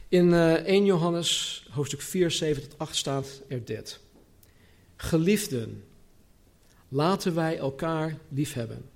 In 0.09 0.27
uh, 0.27 0.55
eh, 0.55 0.65
1 0.65 0.85
Johannes 0.85 1.63
hoofdstuk 1.71 2.01
4, 2.01 2.31
7 2.31 2.63
tot 2.63 2.79
8 2.79 2.97
staat 2.97 3.43
er 3.49 3.65
dit. 3.65 4.01
Geliefden, 4.97 5.85
laten 6.89 7.35
wij 7.35 7.59
elkaar 7.59 8.19
liefhebben. 8.29 8.91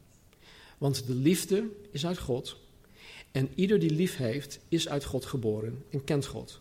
Want 0.79 1.07
de 1.07 1.15
liefde 1.15 1.69
is 1.91 2.07
uit 2.07 2.19
God. 2.19 2.57
En 3.33 3.49
ieder 3.55 3.79
die 3.79 3.91
lief 3.91 4.17
heeft, 4.17 4.59
is 4.69 4.89
uit 4.89 5.05
God 5.05 5.25
geboren 5.25 5.85
en 5.91 6.05
kent 6.05 6.27
God. 6.27 6.61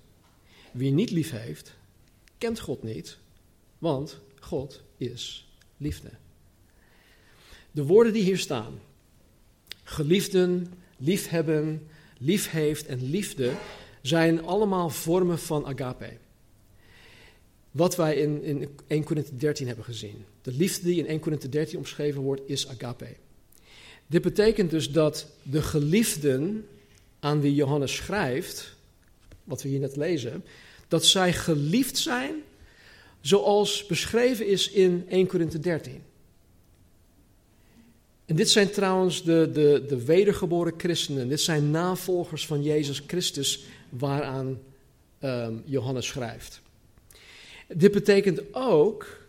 Wie 0.72 0.92
niet 0.92 1.12
lief 1.12 1.32
heeft, 1.32 1.74
kent 2.38 2.60
God 2.60 2.84
niet, 2.84 3.18
want 3.78 4.20
God 4.40 4.82
is 4.98 5.46
liefde. 5.78 6.10
De 7.72 7.84
woorden 7.84 8.14
die 8.14 8.24
hier 8.24 8.38
staan, 8.38 8.80
geliefden, 9.84 10.74
liefhebben, 10.98 11.88
lief 12.18 12.50
heeft 12.50 12.86
en 12.86 13.10
liefde, 13.10 13.54
zijn 14.02 14.46
allemaal 14.46 14.90
vormen 14.90 15.40
van 15.40 15.66
agape. 15.66 16.18
wat 17.72 17.96
wij 17.96 18.16
in, 18.16 18.44
in 18.44 18.70
1 18.88 19.04
Corinthië 19.04 19.38
13 19.38 19.68
hebben 19.68 19.86
gezien. 19.86 20.26
De 20.42 20.52
liefde 20.52 20.86
die 20.86 20.98
in 20.98 21.08
1 21.08 21.20
Corinthië 21.20 21.50
13 21.50 21.78
omschreven 21.78 22.22
wordt, 22.22 22.42
is 22.46 22.68
agape. 22.68 23.16
Dit 24.08 24.22
betekent 24.22 24.70
dus 24.70 24.92
dat 24.92 25.28
de 25.44 25.62
geliefden 25.62 26.68
aan 27.20 27.42
wie 27.42 27.54
Johannes 27.54 27.96
schrijft, 27.96 28.76
wat 29.44 29.62
we 29.62 29.70
hier 29.70 29.80
net 29.80 29.96
lezen, 29.96 30.44
dat 30.88 31.06
zij 31.06 31.34
geliefd 31.34 31.98
zijn 31.98 32.34
zoals 33.26 33.86
beschreven 33.86 34.48
is 34.48 34.70
in 34.70 35.06
1 35.10 35.28
Corinthië 35.28 35.60
13. 35.60 36.02
En 38.26 38.36
dit 38.36 38.50
zijn 38.50 38.70
trouwens 38.70 39.24
de, 39.24 39.50
de, 39.54 39.86
de 39.88 40.06
wedergeboren 40.06 40.74
christenen. 40.78 41.28
Dit 41.28 41.42
zijn 41.42 41.72
navolgers 41.72 42.46
van 42.46 42.64
Jezus 42.64 43.04
Christus 43.08 43.64
waaraan 43.90 44.60
um, 45.22 45.62
Johannes 45.66 46.08
schrijft. 46.08 46.62
Dit 47.68 47.92
betekent 47.92 48.42
ook 48.54 49.28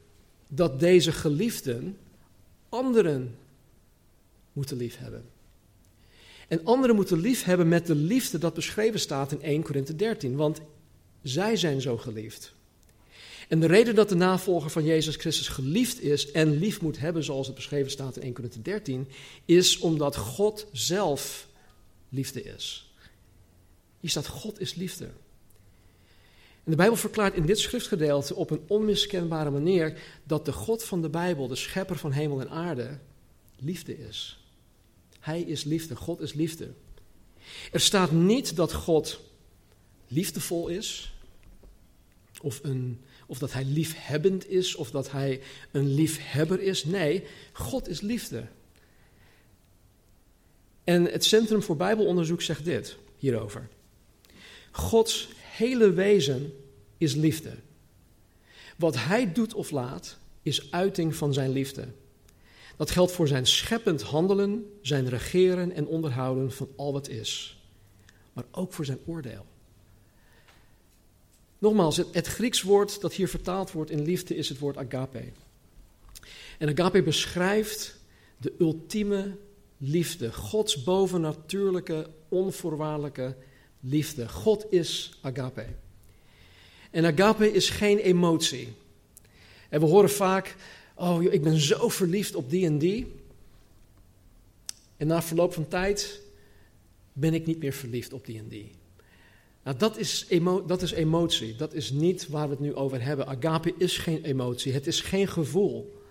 dat 0.49 0.81
deze 0.81 1.13
geliefden 1.13 1.97
anderen 2.69 3.37
moeten 4.53 4.77
liefhebben. 4.77 5.25
En 6.49 6.65
anderen 6.65 6.97
moeten 6.97 7.21
liefhebben 7.21 7.69
met 7.69 7.87
de 7.87 7.95
liefde 7.95 8.39
dat 8.39 8.55
beschreven 8.55 9.01
staat 9.01 9.33
in 9.33 9.43
1 9.43 9.63
Korinthe 9.63 9.97
13, 9.97 10.37
want 10.37 10.61
zij 11.23 11.57
zijn 11.57 11.81
zo 11.81 11.97
geliefd. 11.97 12.55
En 13.49 13.61
de 13.61 13.67
reden 13.67 13.95
dat 13.95 14.09
de 14.09 14.15
navolger 14.15 14.71
van 14.71 14.85
Jezus 14.85 15.17
Christus 15.17 15.49
geliefd 15.49 16.03
is 16.03 16.31
en 16.31 16.59
lief 16.59 16.81
moet 16.81 16.99
hebben, 16.99 17.25
zoals 17.25 17.47
het 17.47 17.57
beschreven 17.57 17.91
staat 17.91 18.17
in 18.17 18.23
1 18.23 18.33
Korinthe 18.33 18.63
13, 18.63 19.09
is 19.45 19.79
omdat 19.79 20.17
God 20.17 20.67
zelf 20.73 21.49
liefde 22.09 22.43
is. 22.43 22.91
Hier 24.01 24.11
staat 24.11 24.27
God 24.27 24.61
is 24.61 24.75
liefde. 24.75 25.05
En 26.65 26.73
de 26.73 26.77
Bijbel 26.77 26.97
verklaart 26.97 27.35
in 27.35 27.47
dit 27.47 27.59
schriftgedeelte 27.59 28.35
op 28.35 28.51
een 28.51 28.63
onmiskenbare 28.67 29.51
manier 29.51 29.99
dat 30.25 30.45
de 30.45 30.53
God 30.53 30.85
van 30.85 31.03
de 31.03 31.09
Bijbel, 31.09 31.49
de 31.49 31.57
schepper 31.57 31.97
van 31.97 32.13
hemel 32.13 32.41
en 32.41 32.51
aarde, 32.51 32.99
liefde 33.59 33.99
is. 33.99 34.45
Hij 35.21 35.41
is 35.41 35.65
liefde, 35.65 35.97
God 35.97 36.21
is 36.21 36.33
liefde. 36.33 36.73
Er 37.73 37.81
staat 37.81 38.13
niet 38.13 38.57
dat 38.57 38.73
God 38.73 39.21
liefdevol 40.09 40.69
is, 40.69 41.15
of, 42.41 42.61
een, 42.63 43.01
of 43.27 43.39
dat 43.39 43.53
hij 43.53 43.65
liefhebbend 43.65 44.49
is, 44.49 44.75
of 44.75 44.91
dat 44.91 45.11
hij 45.11 45.41
een 45.71 45.95
liefhebber 45.95 46.61
is. 46.61 46.85
Nee, 46.85 47.25
God 47.53 47.89
is 47.89 48.01
liefde. 48.01 48.47
En 50.85 51.05
het 51.05 51.25
Centrum 51.25 51.63
voor 51.63 51.77
Bijbelonderzoek 51.77 52.43
zegt 52.43 52.65
dit 52.65 52.97
hierover. 53.17 53.69
Gods 54.71 55.29
hele 55.39 55.93
wezen 55.93 56.53
is 56.99 57.15
liefde. 57.15 57.55
Wat 58.77 58.97
hij 58.97 59.33
doet 59.33 59.55
of 59.55 59.71
laat, 59.71 60.19
is 60.43 60.71
uiting 60.71 61.17
van 61.17 61.33
zijn 61.33 61.51
liefde. 61.51 61.89
Dat 62.77 62.91
geldt 62.91 63.13
voor 63.13 63.29
zijn 63.29 63.47
scheppend 63.47 64.03
handelen, 64.03 64.71
zijn 64.83 65.09
regeren 65.09 65.73
en 65.73 65.87
onderhouden 65.87 66.53
van 66.53 66.69
al 66.77 66.93
wat 66.93 67.09
is. 67.09 67.61
Maar 68.33 68.45
ook 68.51 68.73
voor 68.73 68.85
zijn 68.85 68.99
oordeel. 69.07 69.47
Nogmaals, 71.59 71.97
het, 71.97 72.15
het 72.15 72.27
Grieks 72.27 72.63
woord 72.63 73.01
dat 73.01 73.13
hier 73.13 73.29
vertaald 73.29 73.73
wordt 73.73 73.91
in 73.91 74.03
liefde 74.03 74.37
is 74.37 74.49
het 74.49 74.59
woord 74.59 74.77
agape. 74.77 75.25
En 76.59 76.69
agape 76.69 77.03
beschrijft 77.03 77.99
de 78.37 78.55
ultieme 78.59 79.37
liefde. 79.77 80.33
Gods 80.33 80.83
bovennatuurlijke, 80.83 82.11
onvoorwaardelijke 82.29 83.37
liefde. 83.81 84.29
God 84.29 84.67
is 84.71 85.19
agape. 85.21 85.67
En 86.91 87.05
agape 87.05 87.53
is 87.53 87.71
geen 87.71 87.99
emotie. 87.99 88.73
En 89.69 89.81
we 89.81 89.87
horen 89.87 90.11
vaak, 90.11 90.57
oh 90.95 91.23
ik 91.23 91.43
ben 91.43 91.61
zo 91.61 91.89
verliefd 91.89 92.35
op 92.35 92.51
die 92.51 92.67
en 92.67 92.79
die. 92.79 93.15
En 94.97 95.07
na 95.07 95.23
verloop 95.23 95.53
van 95.53 95.69
tijd 95.69 96.21
ben 97.13 97.35
ik 97.35 97.47
niet 97.47 97.59
meer 97.59 97.73
verliefd 97.73 98.13
op 98.13 98.27
die 98.27 98.39
en 98.39 98.49
die. 98.49 98.71
Nou, 99.67 99.79
dat 99.79 99.97
is, 99.97 100.27
dat 100.67 100.83
is 100.83 100.91
emotie. 100.91 101.57
Dat 101.57 101.75
is 101.75 101.91
niet 101.91 102.29
waar 102.29 102.45
we 102.45 102.51
het 102.51 102.61
nu 102.61 102.75
over 102.75 103.03
hebben. 103.03 103.27
Agape 103.27 103.75
is 103.79 103.99
geen 103.99 104.25
emotie. 104.25 104.73
Het 104.73 104.87
is 104.87 105.01
geen 105.01 105.29
gevoel. 105.29 106.03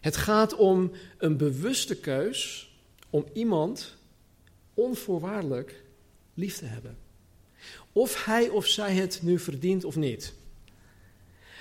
Het 0.00 0.16
gaat 0.16 0.54
om 0.54 0.92
een 1.18 1.36
bewuste 1.36 1.96
keus 1.96 2.70
om 3.10 3.26
iemand 3.32 3.96
onvoorwaardelijk 4.74 5.82
lief 6.34 6.56
te 6.58 6.64
hebben. 6.64 6.98
Of 7.92 8.24
hij 8.24 8.48
of 8.48 8.66
zij 8.66 8.94
het 8.94 9.20
nu 9.22 9.38
verdient 9.38 9.84
of 9.84 9.96
niet. 9.96 10.34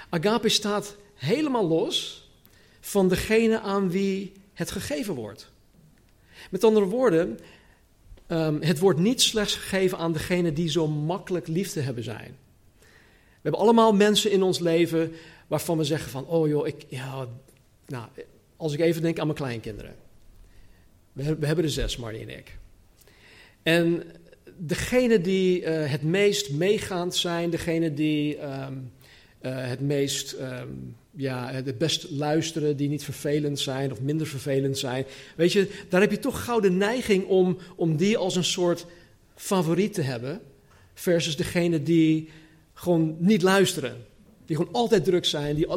Agape 0.09 0.49
staat 0.49 0.95
helemaal 1.13 1.67
los 1.67 2.27
van 2.79 3.09
degene 3.09 3.59
aan 3.59 3.89
wie 3.89 4.31
het 4.53 4.71
gegeven 4.71 5.15
wordt. 5.15 5.51
Met 6.51 6.63
andere 6.63 6.85
woorden, 6.85 7.39
um, 8.29 8.61
het 8.61 8.79
wordt 8.79 8.99
niet 8.99 9.21
slechts 9.21 9.55
gegeven 9.55 9.97
aan 9.97 10.13
degene 10.13 10.53
die 10.53 10.69
zo 10.69 10.87
makkelijk 10.87 11.47
liefde 11.47 11.81
hebben 11.81 12.03
zijn. 12.03 12.37
We 12.79 13.45
hebben 13.45 13.61
allemaal 13.61 13.93
mensen 13.93 14.31
in 14.31 14.43
ons 14.43 14.59
leven 14.59 15.11
waarvan 15.47 15.77
we 15.77 15.83
zeggen 15.83 16.11
van, 16.11 16.25
oh 16.25 16.47
joh, 16.47 16.67
ik, 16.67 16.85
ja, 16.87 17.27
nou, 17.87 18.07
als 18.57 18.73
ik 18.73 18.79
even 18.79 19.01
denk 19.01 19.19
aan 19.19 19.25
mijn 19.25 19.37
kleinkinderen. 19.37 19.95
We, 21.13 21.35
we 21.35 21.45
hebben 21.45 21.65
er 21.65 21.71
zes, 21.71 21.97
Marnie 21.97 22.21
en 22.21 22.37
ik. 22.37 22.57
En 23.63 24.03
degene 24.57 25.21
die 25.21 25.61
uh, 25.61 25.85
het 25.85 26.03
meest 26.03 26.51
meegaand 26.51 27.15
zijn, 27.15 27.49
degene 27.49 27.93
die 27.93 28.43
um, 28.43 28.91
uh, 29.41 29.67
het 29.67 29.79
meest, 29.79 30.33
um, 30.33 30.95
ja, 31.11 31.51
het 31.51 31.77
best 31.77 32.09
luisteren, 32.09 32.77
die 32.77 32.89
niet 32.89 33.03
vervelend 33.03 33.59
zijn 33.59 33.91
of 33.91 34.01
minder 34.01 34.27
vervelend 34.27 34.77
zijn. 34.77 35.05
Weet 35.35 35.51
je, 35.51 35.69
daar 35.89 36.01
heb 36.01 36.11
je 36.11 36.19
toch 36.19 36.43
gauw 36.43 36.59
de 36.59 36.71
neiging 36.71 37.25
om, 37.25 37.57
om 37.75 37.97
die 37.97 38.17
als 38.17 38.35
een 38.35 38.43
soort 38.43 38.85
favoriet 39.35 39.93
te 39.93 40.01
hebben, 40.01 40.41
versus 40.93 41.35
degene 41.35 41.83
die 41.83 42.29
gewoon 42.73 43.15
niet 43.19 43.41
luisteren. 43.41 44.05
Die 44.45 44.55
gewoon 44.55 44.73
altijd 44.73 45.03
druk 45.03 45.25
zijn, 45.25 45.55
die 45.55 45.67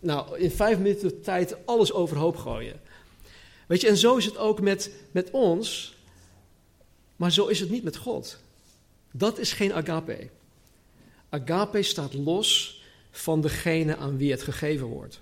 nou, 0.00 0.38
in 0.38 0.50
vijf 0.50 0.78
minuten 0.78 1.22
tijd 1.22 1.56
alles 1.66 1.92
overhoop 1.92 2.36
gooien. 2.36 2.80
Weet 3.66 3.80
je, 3.80 3.88
en 3.88 3.96
zo 3.96 4.16
is 4.16 4.24
het 4.24 4.36
ook 4.36 4.60
met, 4.60 4.90
met 5.10 5.30
ons. 5.30 5.96
Maar 7.16 7.32
zo 7.32 7.46
is 7.46 7.60
het 7.60 7.70
niet 7.70 7.82
met 7.82 7.96
God. 7.96 8.38
Dat 9.12 9.38
is 9.38 9.52
geen 9.52 9.72
agape. 9.72 10.28
Agape 11.28 11.82
staat 11.82 12.14
los 12.14 12.75
van 13.18 13.40
degene 13.40 13.96
aan 13.96 14.16
wie 14.16 14.30
het 14.30 14.42
gegeven 14.42 14.86
wordt. 14.86 15.20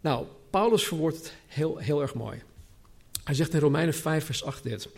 Nou, 0.00 0.26
Paulus 0.50 0.84
verwoordt 0.84 1.16
het 1.16 1.32
heel, 1.46 1.76
heel 1.76 2.00
erg 2.00 2.14
mooi. 2.14 2.42
Hij 3.24 3.34
zegt 3.34 3.54
in 3.54 3.60
Romeinen 3.60 3.94
5, 3.94 4.24
vers 4.24 4.44
8 4.44 4.62
dit. 4.62 4.88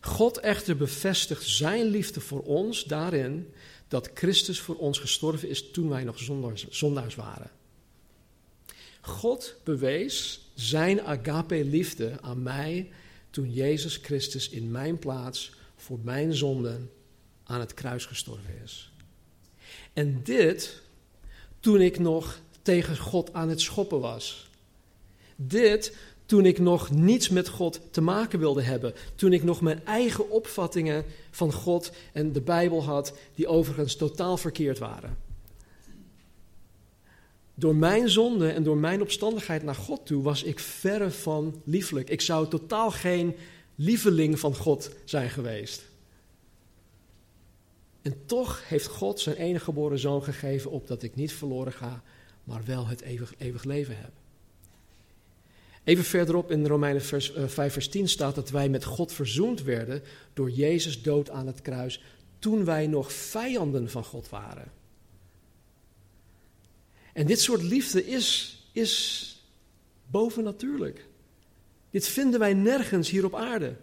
God 0.00 0.38
echter 0.38 0.76
bevestigt 0.76 1.44
zijn 1.44 1.84
liefde 1.84 2.20
voor 2.20 2.42
ons 2.42 2.84
daarin 2.84 3.52
dat 3.88 4.10
Christus 4.14 4.60
voor 4.60 4.76
ons 4.76 4.98
gestorven 4.98 5.48
is 5.48 5.70
toen 5.70 5.88
wij 5.88 6.04
nog 6.04 6.18
zondaars, 6.70 7.14
waren. 7.14 7.50
God 9.00 9.54
bewees 9.64 10.40
zijn 10.54 11.02
agape 11.02 11.64
liefde 11.64 12.18
aan 12.20 12.42
mij 12.42 12.90
toen 13.30 13.52
Jezus 13.52 13.96
Christus 13.96 14.48
in 14.48 14.70
mijn 14.70 14.98
plaats 14.98 15.52
voor 15.76 15.98
mijn 16.02 16.34
zonden 16.34 16.90
aan 17.44 17.60
het 17.60 17.74
kruis 17.74 18.04
gestorven 18.04 18.62
is. 18.64 18.90
En 19.96 20.20
dit 20.22 20.82
toen 21.60 21.80
ik 21.80 21.98
nog 21.98 22.40
tegen 22.62 22.98
God 22.98 23.32
aan 23.32 23.48
het 23.48 23.60
schoppen 23.60 24.00
was. 24.00 24.50
Dit 25.36 25.96
toen 26.26 26.46
ik 26.46 26.58
nog 26.58 26.90
niets 26.90 27.28
met 27.28 27.48
God 27.48 27.80
te 27.90 28.00
maken 28.00 28.38
wilde 28.38 28.62
hebben. 28.62 28.94
Toen 29.14 29.32
ik 29.32 29.42
nog 29.42 29.60
mijn 29.60 29.84
eigen 29.84 30.30
opvattingen 30.30 31.04
van 31.30 31.52
God 31.52 31.92
en 32.12 32.32
de 32.32 32.40
Bijbel 32.40 32.84
had, 32.84 33.12
die 33.34 33.46
overigens 33.46 33.96
totaal 33.96 34.36
verkeerd 34.36 34.78
waren. 34.78 35.16
Door 37.54 37.76
mijn 37.76 38.08
zonde 38.08 38.48
en 38.48 38.62
door 38.62 38.76
mijn 38.76 39.02
opstandigheid 39.02 39.62
naar 39.62 39.74
God 39.74 40.06
toe 40.06 40.22
was 40.22 40.42
ik 40.42 40.58
verre 40.58 41.10
van 41.10 41.62
lieflijk. 41.64 42.10
Ik 42.10 42.20
zou 42.20 42.48
totaal 42.48 42.90
geen 42.90 43.36
lieveling 43.74 44.38
van 44.38 44.56
God 44.56 44.90
zijn 45.04 45.30
geweest. 45.30 45.84
En 48.06 48.26
toch 48.26 48.68
heeft 48.68 48.86
God 48.86 49.20
zijn 49.20 49.36
enige 49.36 49.64
geboren 49.64 49.98
zoon 49.98 50.22
gegeven 50.22 50.70
opdat 50.70 51.02
ik 51.02 51.14
niet 51.14 51.32
verloren 51.32 51.72
ga, 51.72 52.02
maar 52.44 52.64
wel 52.64 52.86
het 52.86 53.00
eeuwig, 53.00 53.34
eeuwig 53.38 53.64
leven 53.64 53.96
heb. 53.98 54.10
Even 55.84 56.04
verderop 56.04 56.50
in 56.50 56.66
Romeinen 56.66 57.02
vers, 57.02 57.36
uh, 57.36 57.46
5 57.46 57.72
vers 57.72 57.88
10 57.88 58.08
staat 58.08 58.34
dat 58.34 58.50
wij 58.50 58.68
met 58.68 58.84
God 58.84 59.12
verzoend 59.12 59.62
werden 59.62 60.02
door 60.32 60.50
Jezus 60.50 61.02
dood 61.02 61.30
aan 61.30 61.46
het 61.46 61.62
kruis 61.62 62.02
toen 62.38 62.64
wij 62.64 62.86
nog 62.86 63.12
vijanden 63.12 63.90
van 63.90 64.04
God 64.04 64.28
waren. 64.28 64.72
En 67.12 67.26
dit 67.26 67.40
soort 67.40 67.62
liefde 67.62 68.06
is, 68.06 68.58
is 68.72 69.44
bovennatuurlijk. 70.10 71.06
Dit 71.90 72.08
vinden 72.08 72.40
wij 72.40 72.54
nergens 72.54 73.10
hier 73.10 73.24
op 73.24 73.34
aarde. 73.34 73.76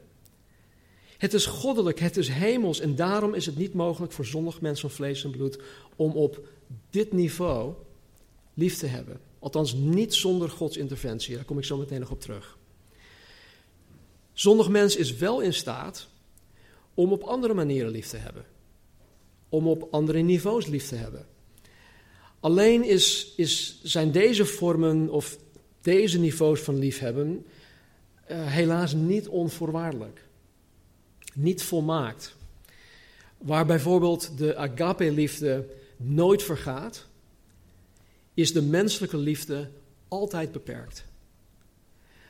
Het 1.23 1.33
is 1.33 1.45
goddelijk, 1.45 1.99
het 1.99 2.17
is 2.17 2.27
hemels 2.27 2.79
en 2.79 2.95
daarom 2.95 3.33
is 3.33 3.45
het 3.45 3.57
niet 3.57 3.73
mogelijk 3.73 4.11
voor 4.11 4.25
zondig 4.25 4.61
mens 4.61 4.79
van 4.79 4.89
vlees 4.89 5.23
en 5.23 5.31
bloed 5.31 5.59
om 5.95 6.11
op 6.11 6.47
dit 6.89 7.11
niveau 7.11 7.73
lief 8.53 8.77
te 8.77 8.85
hebben. 8.85 9.19
Althans, 9.39 9.73
niet 9.73 10.13
zonder 10.13 10.49
Gods 10.49 10.77
interventie. 10.77 11.35
Daar 11.35 11.43
kom 11.43 11.57
ik 11.57 11.63
zo 11.63 11.77
meteen 11.77 11.99
nog 11.99 12.11
op 12.11 12.21
terug. 12.21 12.57
Zondig 14.33 14.69
mens 14.69 14.95
is 14.95 15.15
wel 15.15 15.41
in 15.41 15.53
staat 15.53 16.07
om 16.93 17.11
op 17.11 17.23
andere 17.23 17.53
manieren 17.53 17.91
lief 17.91 18.07
te 18.07 18.17
hebben. 18.17 18.45
Om 19.49 19.67
op 19.67 19.87
andere 19.91 20.19
niveaus 20.19 20.67
lief 20.67 20.87
te 20.87 20.95
hebben. 20.95 21.25
Alleen 22.39 22.83
is, 22.83 23.33
is, 23.35 23.79
zijn 23.83 24.11
deze 24.11 24.45
vormen 24.45 25.09
of 25.09 25.37
deze 25.81 26.19
niveaus 26.19 26.59
van 26.59 26.79
liefhebben 26.79 27.45
uh, 28.31 28.45
helaas 28.45 28.93
niet 28.93 29.27
onvoorwaardelijk. 29.27 30.22
Niet 31.33 31.63
volmaakt. 31.63 32.35
Waar 33.37 33.65
bijvoorbeeld 33.65 34.37
de 34.37 34.55
agape-liefde 34.55 35.67
nooit 35.97 36.43
vergaat, 36.43 37.05
is 38.33 38.53
de 38.53 38.61
menselijke 38.61 39.17
liefde 39.17 39.69
altijd 40.07 40.51
beperkt. 40.51 41.05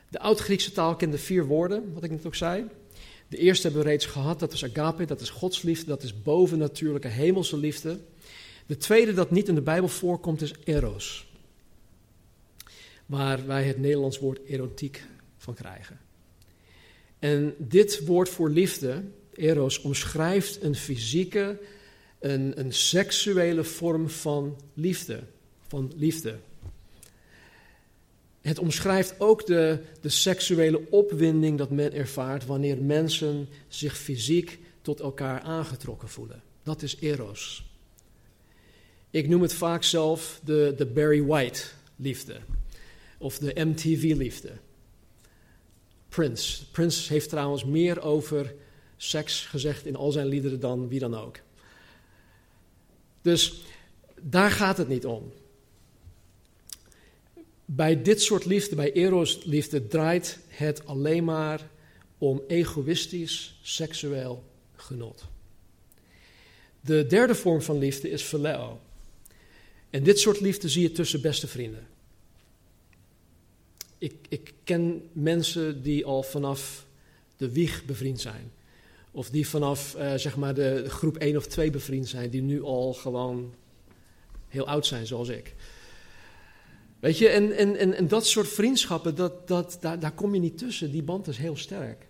De 0.08 0.18
oud-Griekse 0.18 0.72
taal 0.72 0.96
kende 0.96 1.18
vier 1.18 1.46
woorden, 1.46 1.92
wat 1.92 2.04
ik 2.04 2.10
net 2.10 2.26
ook 2.26 2.34
zei. 2.34 2.66
De 3.28 3.36
eerste 3.36 3.62
hebben 3.66 3.82
we 3.84 3.88
reeds 3.88 4.06
gehad, 4.06 4.40
dat 4.40 4.52
is 4.52 4.64
agape, 4.64 5.04
dat 5.04 5.20
is 5.20 5.30
Gods 5.30 5.62
liefde, 5.62 5.86
dat 5.86 6.02
is 6.02 6.22
bovennatuurlijke 6.22 7.08
hemelse 7.08 7.56
liefde. 7.56 8.00
De 8.66 8.76
tweede 8.76 9.12
dat 9.12 9.30
niet 9.30 9.48
in 9.48 9.54
de 9.54 9.62
Bijbel 9.62 9.88
voorkomt 9.88 10.42
is 10.42 10.54
eros. 10.64 11.32
Waar 13.06 13.46
wij 13.46 13.64
het 13.64 13.78
Nederlands 13.78 14.18
woord 14.18 14.44
erotiek 14.44 15.04
van 15.36 15.54
krijgen. 15.54 16.03
En 17.24 17.54
dit 17.58 18.06
woord 18.06 18.28
voor 18.28 18.50
liefde, 18.50 19.02
eros, 19.34 19.80
omschrijft 19.80 20.62
een 20.62 20.74
fysieke, 20.74 21.58
een, 22.18 22.60
een 22.60 22.72
seksuele 22.72 23.64
vorm 23.64 24.08
van 24.08 24.60
liefde. 24.74 25.22
Van 25.68 25.92
liefde. 25.96 26.36
Het 28.40 28.58
omschrijft 28.58 29.14
ook 29.18 29.46
de, 29.46 29.78
de 30.00 30.08
seksuele 30.08 30.90
opwinding 30.90 31.58
dat 31.58 31.70
men 31.70 31.92
ervaart 31.92 32.46
wanneer 32.46 32.78
mensen 32.78 33.48
zich 33.68 33.96
fysiek 33.96 34.58
tot 34.82 35.00
elkaar 35.00 35.40
aangetrokken 35.40 36.08
voelen. 36.08 36.42
Dat 36.62 36.82
is 36.82 36.96
eros. 37.00 37.64
Ik 39.10 39.28
noem 39.28 39.42
het 39.42 39.54
vaak 39.54 39.82
zelf 39.82 40.40
de, 40.44 40.74
de 40.76 40.86
Barry 40.86 41.22
White 41.22 41.62
liefde. 41.96 42.36
Of 43.18 43.38
de 43.38 43.64
MTV 43.64 44.14
liefde. 44.16 44.50
Prince. 46.14 46.64
Prince 46.70 47.12
heeft 47.12 47.28
trouwens 47.28 47.64
meer 47.64 48.02
over 48.02 48.54
seks 48.96 49.46
gezegd 49.46 49.86
in 49.86 49.96
al 49.96 50.12
zijn 50.12 50.26
liederen 50.26 50.60
dan 50.60 50.88
wie 50.88 50.98
dan 50.98 51.14
ook. 51.16 51.38
Dus 53.22 53.62
daar 54.20 54.50
gaat 54.50 54.76
het 54.76 54.88
niet 54.88 55.06
om. 55.06 55.32
Bij 57.64 58.02
dit 58.02 58.22
soort 58.22 58.44
liefde, 58.44 58.74
bij 58.76 58.92
eros 58.92 59.44
liefde, 59.44 59.86
draait 59.86 60.38
het 60.48 60.86
alleen 60.86 61.24
maar 61.24 61.68
om 62.18 62.42
egoïstisch 62.46 63.58
seksueel 63.62 64.44
genot. 64.76 65.24
De 66.80 67.06
derde 67.06 67.34
vorm 67.34 67.62
van 67.62 67.78
liefde 67.78 68.10
is 68.10 68.22
phileo. 68.22 68.80
En 69.90 70.02
dit 70.02 70.18
soort 70.18 70.40
liefde 70.40 70.68
zie 70.68 70.82
je 70.82 70.92
tussen 70.92 71.20
beste 71.20 71.46
vrienden. 71.46 71.86
Ik, 74.04 74.14
ik 74.28 74.52
ken 74.64 75.02
mensen 75.12 75.82
die 75.82 76.04
al 76.04 76.22
vanaf 76.22 76.86
de 77.36 77.52
wieg 77.52 77.84
bevriend 77.84 78.20
zijn. 78.20 78.52
Of 79.10 79.30
die 79.30 79.48
vanaf 79.48 79.96
uh, 79.98 80.14
zeg 80.14 80.36
maar 80.36 80.54
de 80.54 80.84
groep 80.88 81.16
1 81.16 81.36
of 81.36 81.46
2 81.46 81.70
bevriend 81.70 82.08
zijn, 82.08 82.30
die 82.30 82.42
nu 82.42 82.62
al 82.62 82.92
gewoon 82.92 83.54
heel 84.48 84.66
oud 84.66 84.86
zijn, 84.86 85.06
zoals 85.06 85.28
ik. 85.28 85.54
Weet 87.00 87.18
je, 87.18 87.28
en, 87.28 87.52
en, 87.52 87.96
en, 87.96 88.08
dat 88.08 88.26
soort 88.26 88.48
vriendschappen, 88.48 89.14
dat, 89.14 89.48
dat, 89.48 89.78
daar, 89.80 89.98
daar 89.98 90.12
kom 90.12 90.34
je 90.34 90.40
niet 90.40 90.58
tussen. 90.58 90.90
Die 90.90 91.02
band 91.02 91.28
is 91.28 91.36
heel 91.36 91.56
sterk. 91.56 92.06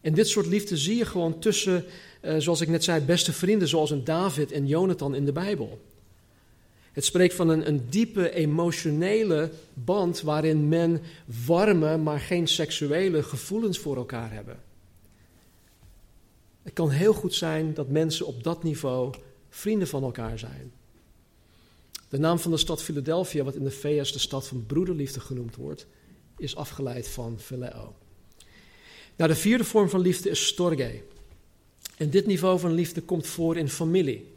En 0.00 0.14
dit 0.14 0.28
soort 0.28 0.46
liefde 0.46 0.76
zie 0.76 0.96
je 0.96 1.04
gewoon 1.04 1.38
tussen, 1.38 1.84
uh, 2.22 2.36
zoals 2.38 2.60
ik 2.60 2.68
net 2.68 2.84
zei, 2.84 3.04
beste 3.04 3.32
vrienden, 3.32 3.68
zoals 3.68 3.90
een 3.90 4.04
David 4.04 4.52
en 4.52 4.66
Jonathan 4.66 5.14
in 5.14 5.24
de 5.24 5.32
Bijbel. 5.32 5.80
Het 6.94 7.04
spreekt 7.04 7.34
van 7.34 7.48
een, 7.48 7.68
een 7.68 7.86
diepe 7.88 8.30
emotionele 8.30 9.50
band 9.72 10.20
waarin 10.20 10.68
men 10.68 11.02
warme, 11.46 11.96
maar 11.96 12.20
geen 12.20 12.48
seksuele 12.48 13.22
gevoelens 13.22 13.78
voor 13.78 13.96
elkaar 13.96 14.32
hebben. 14.32 14.62
Het 16.62 16.72
kan 16.72 16.90
heel 16.90 17.12
goed 17.12 17.34
zijn 17.34 17.74
dat 17.74 17.88
mensen 17.88 18.26
op 18.26 18.42
dat 18.42 18.62
niveau 18.62 19.14
vrienden 19.48 19.88
van 19.88 20.02
elkaar 20.02 20.38
zijn. 20.38 20.72
De 22.08 22.18
naam 22.18 22.38
van 22.38 22.50
de 22.50 22.56
stad 22.56 22.82
Philadelphia, 22.82 23.44
wat 23.44 23.54
in 23.54 23.64
de 23.64 23.70
VS 23.70 24.12
de 24.12 24.18
stad 24.18 24.46
van 24.46 24.66
broederliefde 24.66 25.20
genoemd 25.20 25.56
wordt, 25.56 25.86
is 26.36 26.56
afgeleid 26.56 27.08
van 27.08 27.38
phileo. 27.40 27.94
Nou, 29.16 29.30
de 29.30 29.36
vierde 29.36 29.64
vorm 29.64 29.88
van 29.88 30.00
liefde 30.00 30.30
is 30.30 30.46
storge. 30.46 31.02
En 31.96 32.10
dit 32.10 32.26
niveau 32.26 32.58
van 32.58 32.72
liefde 32.72 33.00
komt 33.00 33.26
voor 33.26 33.56
in 33.56 33.68
familie. 33.68 34.33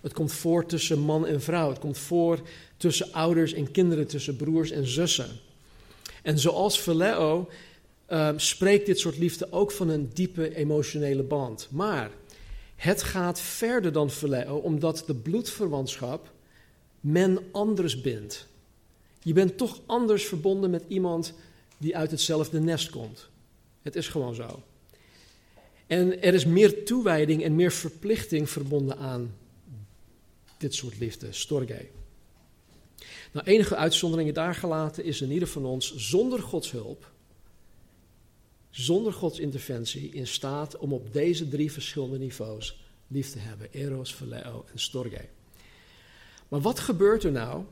Het 0.00 0.12
komt 0.12 0.32
voor 0.32 0.66
tussen 0.66 0.98
man 0.98 1.26
en 1.26 1.42
vrouw. 1.42 1.68
Het 1.68 1.78
komt 1.78 1.98
voor 1.98 2.40
tussen 2.76 3.12
ouders 3.12 3.52
en 3.52 3.70
kinderen, 3.70 4.06
tussen 4.06 4.36
broers 4.36 4.70
en 4.70 4.86
zussen. 4.86 5.28
En 6.22 6.38
zoals 6.38 6.78
phileo 6.78 7.48
uh, 8.08 8.30
spreekt 8.36 8.86
dit 8.86 8.98
soort 8.98 9.18
liefde 9.18 9.52
ook 9.52 9.72
van 9.72 9.88
een 9.88 10.10
diepe 10.14 10.54
emotionele 10.54 11.22
band. 11.22 11.68
Maar 11.70 12.10
het 12.76 13.02
gaat 13.02 13.40
verder 13.40 13.92
dan 13.92 14.10
phileo, 14.10 14.56
omdat 14.56 15.02
de 15.06 15.14
bloedverwantschap 15.14 16.32
men 17.00 17.38
anders 17.52 18.00
bindt. 18.00 18.46
Je 19.22 19.32
bent 19.32 19.56
toch 19.56 19.80
anders 19.86 20.24
verbonden 20.24 20.70
met 20.70 20.84
iemand 20.88 21.32
die 21.78 21.96
uit 21.96 22.10
hetzelfde 22.10 22.60
nest 22.60 22.90
komt. 22.90 23.28
Het 23.82 23.96
is 23.96 24.08
gewoon 24.08 24.34
zo. 24.34 24.62
En 25.86 26.22
er 26.22 26.34
is 26.34 26.44
meer 26.44 26.84
toewijding 26.84 27.42
en 27.42 27.54
meer 27.54 27.72
verplichting 27.72 28.50
verbonden 28.50 28.98
aan 28.98 29.34
dit 30.60 30.74
soort 30.74 30.98
liefde, 30.98 31.32
storge. 31.32 31.88
Nou, 33.32 33.46
enige 33.46 33.76
uitzonderingen 33.76 34.34
daar 34.34 34.54
gelaten 34.54 35.04
is 35.04 35.20
in 35.20 35.30
ieder 35.30 35.48
van 35.48 35.64
ons 35.64 35.96
zonder 35.96 36.42
Gods 36.42 36.70
hulp, 36.70 37.12
zonder 38.70 39.12
Gods 39.12 39.38
interventie, 39.38 40.10
in 40.12 40.26
staat 40.26 40.76
om 40.76 40.92
op 40.92 41.12
deze 41.12 41.48
drie 41.48 41.72
verschillende 41.72 42.18
niveaus 42.18 42.84
lief 43.06 43.30
te 43.30 43.38
hebben: 43.38 43.68
eros, 43.70 44.12
phileo 44.12 44.64
en 44.72 44.78
storge. 44.78 45.28
Maar 46.48 46.60
wat 46.60 46.78
gebeurt 46.78 47.24
er 47.24 47.32
nou 47.32 47.64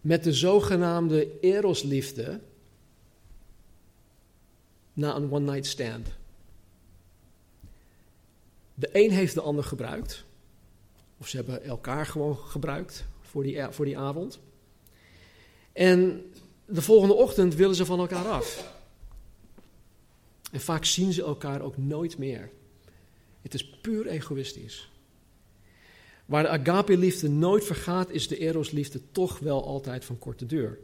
met 0.00 0.24
de 0.24 0.32
zogenaamde 0.32 1.40
erosliefde 1.40 2.40
na 4.92 5.16
een 5.16 5.32
one-night 5.32 5.66
stand? 5.66 6.08
De 8.74 8.88
een 8.92 9.10
heeft 9.10 9.34
de 9.34 9.40
ander 9.40 9.64
gebruikt. 9.64 10.24
Of 11.20 11.28
ze 11.28 11.36
hebben 11.36 11.62
elkaar 11.62 12.06
gewoon 12.06 12.36
gebruikt 12.36 13.04
voor 13.20 13.42
die, 13.42 13.62
voor 13.70 13.84
die 13.84 13.98
avond. 13.98 14.38
En 15.72 16.24
de 16.64 16.82
volgende 16.82 17.14
ochtend 17.14 17.54
willen 17.54 17.74
ze 17.74 17.84
van 17.84 17.98
elkaar 17.98 18.28
af. 18.28 18.74
En 20.52 20.60
vaak 20.60 20.84
zien 20.84 21.12
ze 21.12 21.22
elkaar 21.22 21.60
ook 21.60 21.76
nooit 21.76 22.18
meer. 22.18 22.50
Het 23.42 23.54
is 23.54 23.70
puur 23.70 24.06
egoïstisch. 24.06 24.90
Waar 26.26 26.42
de 26.42 26.48
agape-liefde 26.48 27.28
nooit 27.28 27.64
vergaat, 27.64 28.10
is 28.10 28.28
de 28.28 28.38
eros-liefde 28.38 29.00
toch 29.12 29.38
wel 29.38 29.64
altijd 29.64 30.04
van 30.04 30.18
korte 30.18 30.46
duur. 30.46 30.78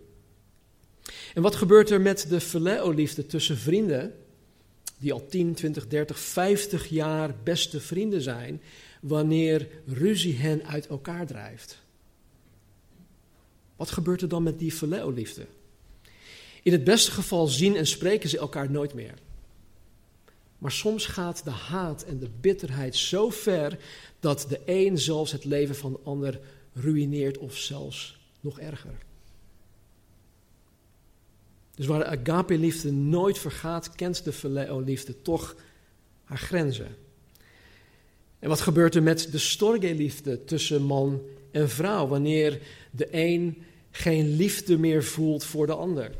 En 1.34 1.42
wat 1.42 1.54
gebeurt 1.54 1.90
er 1.90 2.00
met 2.00 2.26
de 2.28 2.40
phileo-liefde 2.40 3.26
tussen 3.26 3.56
vrienden, 3.56 4.14
die 4.98 5.12
al 5.12 5.26
10, 5.26 5.54
20, 5.54 5.86
30, 5.88 6.18
50 6.18 6.88
jaar 6.88 7.34
beste 7.42 7.80
vrienden 7.80 8.22
zijn, 8.22 8.62
wanneer 9.00 9.68
ruzie 9.86 10.36
hen 10.36 10.66
uit 10.66 10.86
elkaar 10.86 11.26
drijft? 11.26 11.84
Wat 13.76 13.90
gebeurt 13.90 14.22
er 14.22 14.28
dan 14.28 14.42
met 14.42 14.58
die 14.58 14.72
phileo-liefde? 14.72 15.46
In 16.62 16.72
het 16.72 16.84
beste 16.84 17.10
geval 17.10 17.46
zien 17.46 17.76
en 17.76 17.86
spreken 17.86 18.28
ze 18.28 18.38
elkaar 18.38 18.70
nooit 18.70 18.94
meer. 18.94 19.14
Maar 20.58 20.72
soms 20.72 21.06
gaat 21.06 21.44
de 21.44 21.50
haat 21.50 22.02
en 22.02 22.18
de 22.18 22.30
bitterheid 22.40 22.96
zo 22.96 23.30
ver 23.30 23.78
dat 24.20 24.46
de 24.48 24.60
een 24.64 24.98
zelfs 24.98 25.32
het 25.32 25.44
leven 25.44 25.76
van 25.76 25.92
de 25.92 25.98
ander 26.04 26.40
ruïneert 26.72 27.38
of 27.38 27.56
zelfs 27.56 28.18
nog 28.40 28.60
erger. 28.60 28.98
Dus 31.74 31.86
waar 31.86 31.98
de 31.98 32.20
agape-liefde 32.20 32.92
nooit 32.92 33.38
vergaat, 33.38 33.94
kent 33.94 34.24
de 34.24 34.32
phileo-liefde 34.32 35.22
toch 35.22 35.56
haar 36.24 36.38
grenzen. 36.38 36.96
En 38.38 38.48
wat 38.48 38.60
gebeurt 38.60 38.94
er 38.94 39.02
met 39.02 39.28
de 39.32 39.38
storge-liefde 39.38 40.44
tussen 40.44 40.82
man 40.82 41.22
en 41.50 41.68
vrouw 41.68 42.06
wanneer 42.06 42.62
de 42.90 43.08
een 43.10 43.62
geen 43.90 44.36
liefde 44.36 44.78
meer 44.78 45.04
voelt 45.04 45.44
voor 45.44 45.66
de 45.66 45.74
ander? 45.74 46.10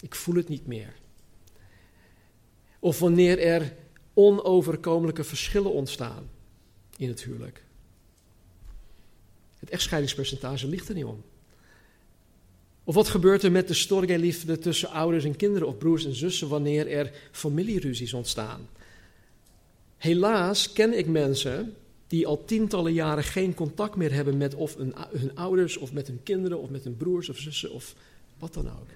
Ik 0.00 0.14
voel 0.14 0.34
het 0.34 0.48
niet 0.48 0.66
meer. 0.66 0.94
Of 2.78 2.98
wanneer 2.98 3.38
er 3.38 3.74
onoverkomelijke 4.14 5.24
verschillen 5.24 5.72
ontstaan 5.72 6.30
in 6.96 7.08
het 7.08 7.22
huwelijk. 7.22 7.64
Het 9.58 9.70
echtscheidingspercentage 9.70 10.66
ligt 10.66 10.88
er 10.88 10.94
niet 10.94 11.04
om. 11.04 11.22
Of 12.84 12.94
wat 12.94 13.08
gebeurt 13.08 13.42
er 13.42 13.52
met 13.52 13.68
de 13.68 13.74
storge-liefde 13.74 14.58
tussen 14.58 14.90
ouders 14.90 15.24
en 15.24 15.36
kinderen 15.36 15.68
of 15.68 15.78
broers 15.78 16.04
en 16.04 16.14
zussen 16.14 16.48
wanneer 16.48 16.88
er 16.88 17.12
familieruzies 17.30 18.12
ontstaan? 18.12 18.68
Helaas 20.02 20.72
ken 20.72 20.98
ik 20.98 21.06
mensen 21.06 21.74
die 22.06 22.26
al 22.26 22.44
tientallen 22.44 22.92
jaren 22.92 23.24
geen 23.24 23.54
contact 23.54 23.96
meer 23.96 24.12
hebben 24.12 24.36
met 24.36 24.54
of 24.54 24.76
hun 24.76 25.36
ouders 25.36 25.76
of 25.76 25.92
met 25.92 26.06
hun 26.06 26.22
kinderen 26.22 26.58
of 26.58 26.70
met 26.70 26.84
hun 26.84 26.96
broers 26.96 27.28
of 27.28 27.38
zussen 27.38 27.72
of 27.72 27.94
wat 28.38 28.54
dan 28.54 28.66
ook. 28.66 28.88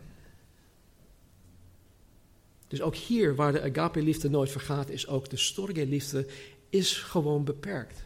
Dus 2.69 2.81
ook 2.81 2.95
hier 2.95 3.35
waar 3.35 3.53
de 3.53 3.63
agape-liefde 3.63 4.31
nooit 4.31 4.51
vergaat, 4.51 4.91
is 4.91 5.07
ook 5.07 5.31
de 5.31 5.37
storge-liefde 5.37 6.27
is 6.69 6.97
gewoon 6.97 7.45
beperkt. 7.45 8.03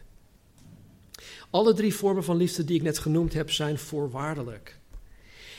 Alle 1.49 1.73
drie 1.73 1.95
vormen 1.95 2.23
van 2.23 2.37
liefde 2.37 2.63
die 2.63 2.75
ik 2.75 2.83
net 2.83 2.97
genoemd 2.97 3.33
heb 3.33 3.51
zijn 3.51 3.77
voorwaardelijk. 3.77 4.77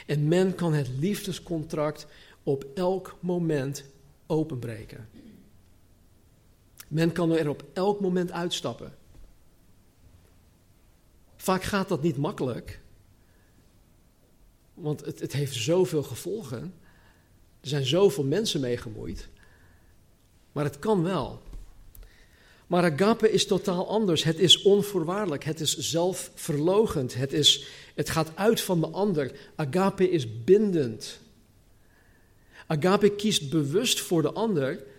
En 0.07 0.29
men 0.29 0.55
kan 0.55 0.73
het 0.73 0.89
liefdescontract 0.99 2.07
op 2.43 2.67
elk 2.75 3.17
moment 3.21 3.85
openbreken. 4.27 5.09
Men 6.93 7.13
kan 7.13 7.33
er 7.33 7.49
op 7.49 7.65
elk 7.73 8.01
moment 8.01 8.33
uitstappen. 8.33 8.95
Vaak 11.37 11.63
gaat 11.63 11.89
dat 11.89 12.03
niet 12.03 12.17
makkelijk, 12.17 12.81
want 14.75 15.05
het, 15.05 15.21
het 15.21 15.33
heeft 15.33 15.55
zoveel 15.55 16.03
gevolgen. 16.03 16.75
Er 17.61 17.69
zijn 17.69 17.85
zoveel 17.85 18.25
mensen 18.25 18.61
mee 18.61 18.77
gemoeid. 18.77 19.29
Maar 20.53 20.65
het 20.65 20.79
kan 20.79 21.03
wel. 21.03 21.43
Maar 22.67 22.93
agape 22.93 23.31
is 23.31 23.47
totaal 23.47 23.89
anders. 23.89 24.23
Het 24.23 24.39
is 24.39 24.63
onvoorwaardelijk. 24.63 25.45
Het 25.45 25.61
is 25.61 25.77
zelfverlogend. 25.77 27.15
Het, 27.15 27.33
is, 27.33 27.67
het 27.95 28.11
gaat 28.11 28.31
uit 28.35 28.61
van 28.61 28.81
de 28.81 28.89
ander. 28.89 29.33
Agape 29.57 30.11
is 30.11 30.45
bindend. 30.45 31.21
Agape 32.67 33.11
kiest 33.11 33.51
bewust 33.51 34.01
voor 34.01 34.23
de 34.23 34.33
ander 34.33 34.91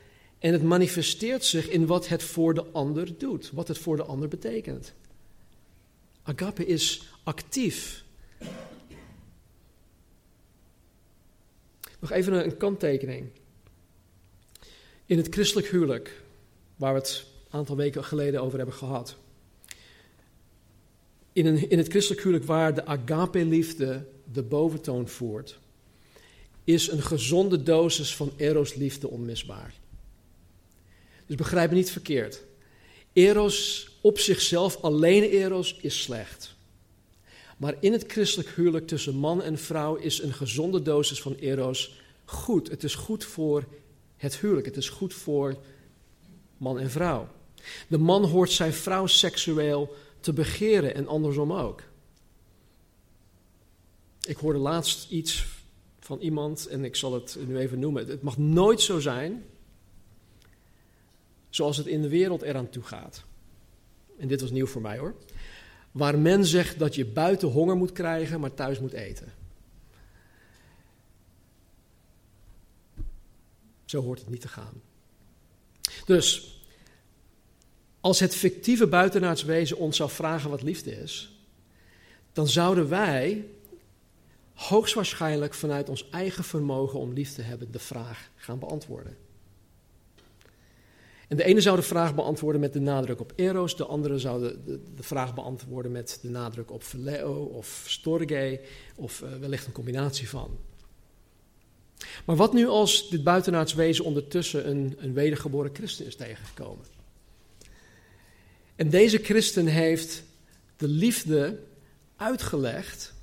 en 0.44 0.54
het 0.54 0.64
manifesteert 0.64 1.46
zich 1.46 1.70
in 1.70 1.86
wat 1.86 2.08
het 2.08 2.24
voor 2.24 2.54
de 2.54 2.64
ander 2.72 3.18
doet, 3.18 3.52
wat 3.52 3.68
het 3.68 3.78
voor 3.78 3.96
de 3.96 4.04
ander 4.04 4.28
betekent. 4.28 4.94
Agape 6.24 6.66
is 6.66 7.14
actief. 7.24 8.04
Nog 12.00 12.12
even 12.12 12.46
een, 12.46 12.58
kanttekening. 12.58 13.30
In 15.06 15.18
het 15.18 15.28
christelijk 15.34 15.68
huwelijk, 15.68 16.22
waar 16.76 16.94
we 16.94 17.00
het 17.00 17.26
een 17.50 17.60
aantal 17.60 17.76
weken 17.76 18.04
geleden 18.04 18.42
over 18.42 18.58
hebben 18.58 18.76
gehad. 18.76 19.16
In, 21.34 21.46
een, 21.46 21.70
in 21.70 21.78
het 21.78 21.88
christelijk 21.88 22.22
huwelijk 22.22 22.46
waar 22.48 22.76
de 22.76 22.86
agape-liefde 22.86 24.06
de 24.34 24.44
boventoon 24.44 25.08
voert, 25.08 25.60
is 26.64 26.92
een 26.92 27.04
gezonde 27.04 27.64
dosis 27.64 28.16
van 28.16 28.34
eros-liefde 28.38 29.08
onmisbaar. 29.10 29.82
Dus 31.34 31.42
begrijp 31.42 31.72
niet 31.72 31.92
verkeerd. 31.92 32.44
Eros 33.14 33.90
op 34.02 34.20
zichzelf, 34.20 34.82
alleen 34.82 35.24
eros, 35.24 35.78
is 35.82 36.02
slecht. 36.02 36.56
Maar 37.58 37.76
in 37.80 37.92
het 37.92 38.04
christelijk 38.08 38.50
huwelijk 38.50 38.88
tussen 38.88 39.16
man 39.16 39.42
en 39.42 39.58
vrouw 39.58 39.96
is 39.96 40.22
een 40.22 40.34
gezonde 40.34 40.82
dosis 40.82 41.22
van 41.22 41.36
eros 41.36 42.02
goed. 42.26 42.70
Het 42.70 42.84
is 42.84 42.96
goed 42.96 43.24
voor 43.24 43.66
het 44.18 44.38
huwelijk. 44.38 44.66
Het 44.66 44.78
is 44.78 44.90
goed 44.90 45.14
voor 45.14 45.58
man 46.58 46.80
en 46.80 46.92
vrouw. 46.92 47.28
De 47.88 47.98
man 47.98 48.24
hoort 48.26 48.52
zijn 48.52 48.74
vrouw 48.74 49.08
seksueel 49.08 49.96
te 50.20 50.34
begeren 50.34 50.96
en 50.96 51.08
andersom 51.08 51.54
ook. 51.54 51.82
Ik 54.22 54.38
hoorde 54.38 54.60
laatst 54.60 55.12
iets 55.12 55.46
van 56.00 56.20
iemand 56.20 56.68
en 56.68 56.84
ik 56.84 56.96
zal 56.96 57.14
het 57.14 57.38
nu 57.48 57.58
even 57.58 57.80
noemen. 57.80 58.08
Het 58.08 58.22
mag 58.22 58.38
nooit 58.38 58.82
zo 58.82 59.00
zijn 59.00 59.44
zoals 61.56 61.78
het 61.78 61.88
in 61.88 62.02
de 62.02 62.10
wereld 62.10 62.42
eraan 62.42 62.70
toe 62.70 62.84
gaat. 62.84 63.24
En 64.18 64.28
dit 64.28 64.42
was 64.42 64.52
nieuw 64.52 64.66
voor 64.66 64.82
mij 64.82 64.98
hoor. 64.98 65.16
Waar 65.92 66.20
men 66.20 66.46
zegt 66.46 66.80
dat 66.80 66.96
je 66.96 67.06
buiten 67.06 67.48
honger 67.48 67.76
moet 67.76 67.92
krijgen, 67.92 68.40
maar 68.40 68.54
thuis 68.54 68.80
moet 68.80 68.94
eten. 68.94 69.34
Zo 73.86 74.02
hoort 74.02 74.20
het 74.20 74.30
niet 74.30 74.42
te 74.42 74.48
gaan. 74.48 74.82
Dus, 76.06 76.58
als 78.00 78.20
het 78.20 78.36
fictieve 78.36 78.88
buitenaardswezen 78.88 79.78
ons 79.78 79.98
zou 79.98 80.10
vragen 80.10 80.50
wat 80.50 80.62
liefde 80.62 81.02
is, 81.02 81.38
dan 82.32 82.48
zouden 82.48 82.90
wij 82.90 83.46
hoogstwaarschijnlijk 84.54 85.54
vanuit 85.54 85.90
ons 85.90 86.10
eigen 86.10 86.44
vermogen 86.44 87.00
om 87.00 87.14
lief 87.14 87.34
te 87.34 87.42
hebben 87.42 87.72
de 87.72 87.80
vraag 87.80 88.30
gaan 88.36 88.60
beantwoorden. 88.60 89.23
En 91.34 91.40
de 91.40 91.46
ene 91.46 91.62
zou 91.62 91.76
de 91.76 91.82
vraag 91.82 92.16
beantwoorden 92.16 92.62
met 92.62 92.74
de 92.74 92.80
nadruk 92.80 93.20
op 93.20 93.34
eros, 93.36 93.76
de 93.76 93.86
andere 93.86 94.20
zou 94.20 94.42
de, 94.42 94.80
de, 94.96 95.04
vraag 95.04 95.34
beantwoorden 95.34 95.92
met 95.92 96.20
de 96.22 96.30
nadruk 96.30 96.72
op 96.72 96.84
phileo 96.84 97.34
of 97.34 97.84
storge, 97.88 98.62
of 98.96 99.22
uh, 99.22 99.30
wellicht 99.40 99.66
een 99.66 99.72
combinatie 99.72 100.30
van. 100.30 100.58
Maar 102.26 102.36
wat 102.36 102.54
nu 102.54 102.68
als 102.68 103.10
dit 103.10 103.24
buitenaards 103.24 103.74
wezen 103.74 104.06
ondertussen 104.06 104.70
een, 104.70 104.96
een 104.98 105.14
wedergeboren 105.14 105.72
christen 105.74 106.06
is 106.06 106.16
tegengekomen? 106.16 106.86
En 108.76 108.90
deze 108.90 109.18
christen 109.18 109.66
heeft 109.66 110.24
de 110.78 110.88
liefde 110.88 111.60
uitgelegd 112.16 113.14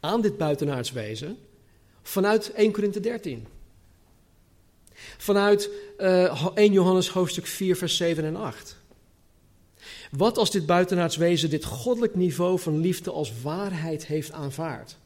aan 0.00 0.20
dit 0.20 0.36
buitenaards 0.36 0.92
wezen 0.92 1.36
vanuit 2.02 2.52
1 2.52 2.72
Korinthe 2.72 3.00
13. 3.00 3.46
Vanuit 5.18 5.70
uh, 5.98 6.24
eh, 6.24 6.46
1 6.54 6.72
Johannes 6.72 7.08
hoofdstuk 7.08 7.46
4, 7.46 7.76
vers 7.76 7.96
7 7.96 8.24
en 8.24 8.36
8. 8.36 8.76
Wat 10.10 10.38
als 10.38 10.50
dit 10.50 10.66
buitenaards 10.66 11.16
wezen 11.16 11.50
dit 11.50 11.64
goddelijk 11.64 12.14
niveau 12.14 12.58
van 12.58 12.78
liefde 12.78 13.10
als 13.10 13.32
waarheid 13.42 14.06
heeft 14.06 14.32
aanvaard? 14.32 14.96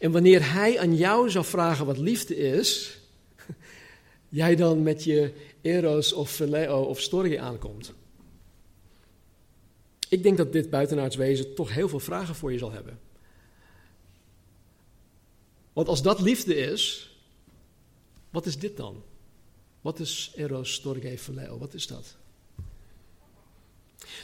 En 0.00 0.10
wanneer 0.10 0.52
hij 0.52 0.78
aan 0.78 0.96
jou 0.96 1.30
zou 1.30 1.44
vragen 1.44 1.86
wat 1.86 1.98
liefde 1.98 2.36
is, 2.36 2.98
jij 4.28 4.56
dan 4.56 4.82
met 4.82 5.04
je 5.04 5.32
eros 5.60 6.12
of 6.12 6.30
phileo 6.30 6.82
of 6.82 7.00
story 7.00 7.38
aankomt. 7.38 7.92
Ik 10.08 10.22
denk 10.22 10.36
dat 10.36 10.52
dit 10.52 10.70
buitenaards 10.70 11.16
wezen 11.16 11.54
toch 11.54 11.74
heel 11.74 11.88
veel 11.88 12.00
vragen 12.00 12.34
voor 12.34 12.52
je 12.52 12.58
zal 12.58 12.72
hebben. 12.72 12.98
Want 15.72 15.88
als 15.88 16.02
dat 16.02 16.20
liefde 16.20 16.56
is, 16.56 17.07
wat 18.30 18.46
is 18.46 18.58
dit 18.58 18.76
dan? 18.76 19.02
Wat 19.80 19.98
is 19.98 20.32
eros, 20.36 20.72
storge, 20.72 21.18
phileo? 21.18 21.58
Wat 21.58 21.74
is 21.74 21.86
dat? 21.86 22.16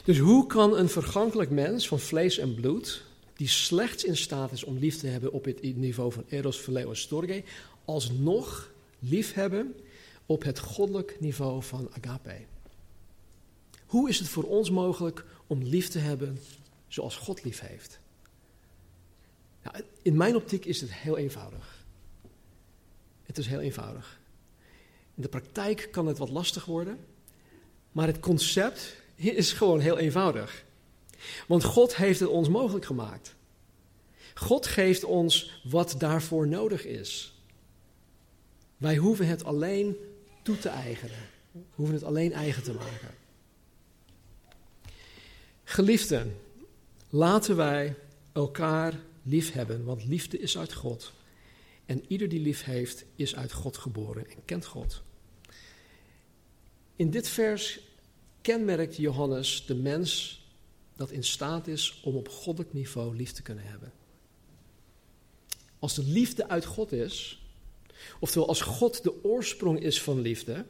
Dus 0.03 0.17
hoe 0.17 0.47
kan 0.47 0.77
een 0.77 0.89
vergankelijk 0.89 1.49
mens 1.49 1.87
van 1.87 1.99
vlees 1.99 2.37
en 2.37 2.55
bloed, 2.55 3.03
die 3.35 3.47
slechts 3.47 4.03
in 4.03 4.17
staat 4.17 4.51
is 4.51 4.63
om 4.63 4.77
lief 4.77 4.97
te 4.97 5.07
hebben 5.07 5.31
op 5.31 5.45
het 5.45 5.61
niveau 5.75 6.11
van 6.11 6.23
eros, 6.29 6.57
phileo 6.57 6.89
en 6.89 6.97
storge, 6.97 7.43
alsnog 7.85 8.71
lief 8.99 9.33
hebben 9.33 9.75
op 10.25 10.43
het 10.43 10.59
goddelijk 10.59 11.17
niveau 11.19 11.63
van 11.63 11.89
agape? 11.91 12.45
Hoe 13.85 14.09
is 14.09 14.19
het 14.19 14.27
voor 14.27 14.43
ons 14.43 14.69
mogelijk 14.69 15.25
om 15.47 15.63
lief 15.63 15.87
te 15.87 15.99
hebben 15.99 16.39
zoals 16.87 17.15
God 17.15 17.43
lief 17.43 17.59
heeft? 17.59 17.99
Nou, 19.63 19.83
in 20.01 20.17
mijn 20.17 20.35
optiek 20.35 20.65
is 20.65 20.81
het 20.81 20.93
heel 20.93 21.17
eenvoudig. 21.17 21.74
Het 23.35 23.43
is 23.43 23.49
heel 23.49 23.61
eenvoudig. 23.61 24.19
In 25.15 25.21
de 25.21 25.27
praktijk 25.27 25.87
kan 25.91 26.07
het 26.07 26.17
wat 26.17 26.29
lastig 26.29 26.65
worden, 26.65 26.99
maar 27.91 28.07
het 28.07 28.19
concept 28.19 28.95
is 29.15 29.53
gewoon 29.53 29.79
heel 29.79 29.97
eenvoudig. 29.97 30.65
Want 31.47 31.63
God 31.63 31.95
heeft 31.95 32.19
het 32.19 32.29
ons 32.29 32.49
mogelijk 32.49 32.85
gemaakt. 32.85 33.35
God 34.33 34.65
geeft 34.65 35.03
ons 35.03 35.61
wat 35.63 35.95
daarvoor 35.97 36.47
nodig 36.47 36.85
is. 36.85 37.33
Wij 38.77 38.95
hoeven 38.95 39.27
het 39.27 39.43
alleen 39.43 39.95
toe 40.41 40.57
te 40.57 40.69
eigenen. 40.69 41.19
We 41.51 41.61
hoeven 41.75 41.95
het 41.95 42.03
alleen 42.03 42.33
eigen 42.33 42.63
te 42.63 42.73
maken. 42.73 43.13
Geliefden, 45.63 46.37
laten 47.09 47.55
wij 47.55 47.95
elkaar 48.33 48.93
lief 49.23 49.51
hebben, 49.51 49.83
want 49.83 50.05
liefde 50.05 50.39
is 50.39 50.57
uit 50.57 50.73
God. 50.73 51.13
En 51.85 52.03
ieder 52.07 52.29
die 52.29 52.39
lief 52.39 52.63
heeft, 52.63 53.05
is 53.15 53.35
uit 53.35 53.51
God 53.51 53.77
geboren 53.77 54.29
en 54.29 54.45
kent 54.45 54.65
God. 54.65 55.01
In 56.95 57.09
dit 57.09 57.27
vers 57.27 57.79
kenmerkt 58.41 58.95
Johannes 58.95 59.65
de 59.65 59.75
mens 59.75 60.43
dat 60.95 61.11
in 61.11 61.23
staat 61.23 61.67
is 61.67 62.01
om 62.03 62.15
op 62.15 62.29
goddelijk 62.29 62.73
niveau 62.73 63.15
lief 63.15 63.31
te 63.31 63.41
kunnen 63.41 63.65
hebben. 63.65 63.91
Als 65.79 65.95
de 65.95 66.03
liefde 66.03 66.47
uit 66.47 66.65
God 66.65 66.91
is, 66.91 67.43
oftewel 68.19 68.47
als 68.47 68.61
God 68.61 69.03
de 69.03 69.23
oorsprong 69.23 69.79
is 69.79 70.01
van 70.01 70.19
liefde, 70.19 70.65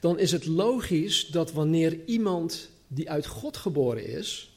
dan 0.00 0.18
is 0.18 0.32
het 0.32 0.46
logisch 0.46 1.26
dat 1.26 1.52
wanneer 1.52 2.04
iemand 2.04 2.70
die 2.88 3.10
uit 3.10 3.26
God 3.26 3.56
geboren 3.56 4.06
is 4.06 4.52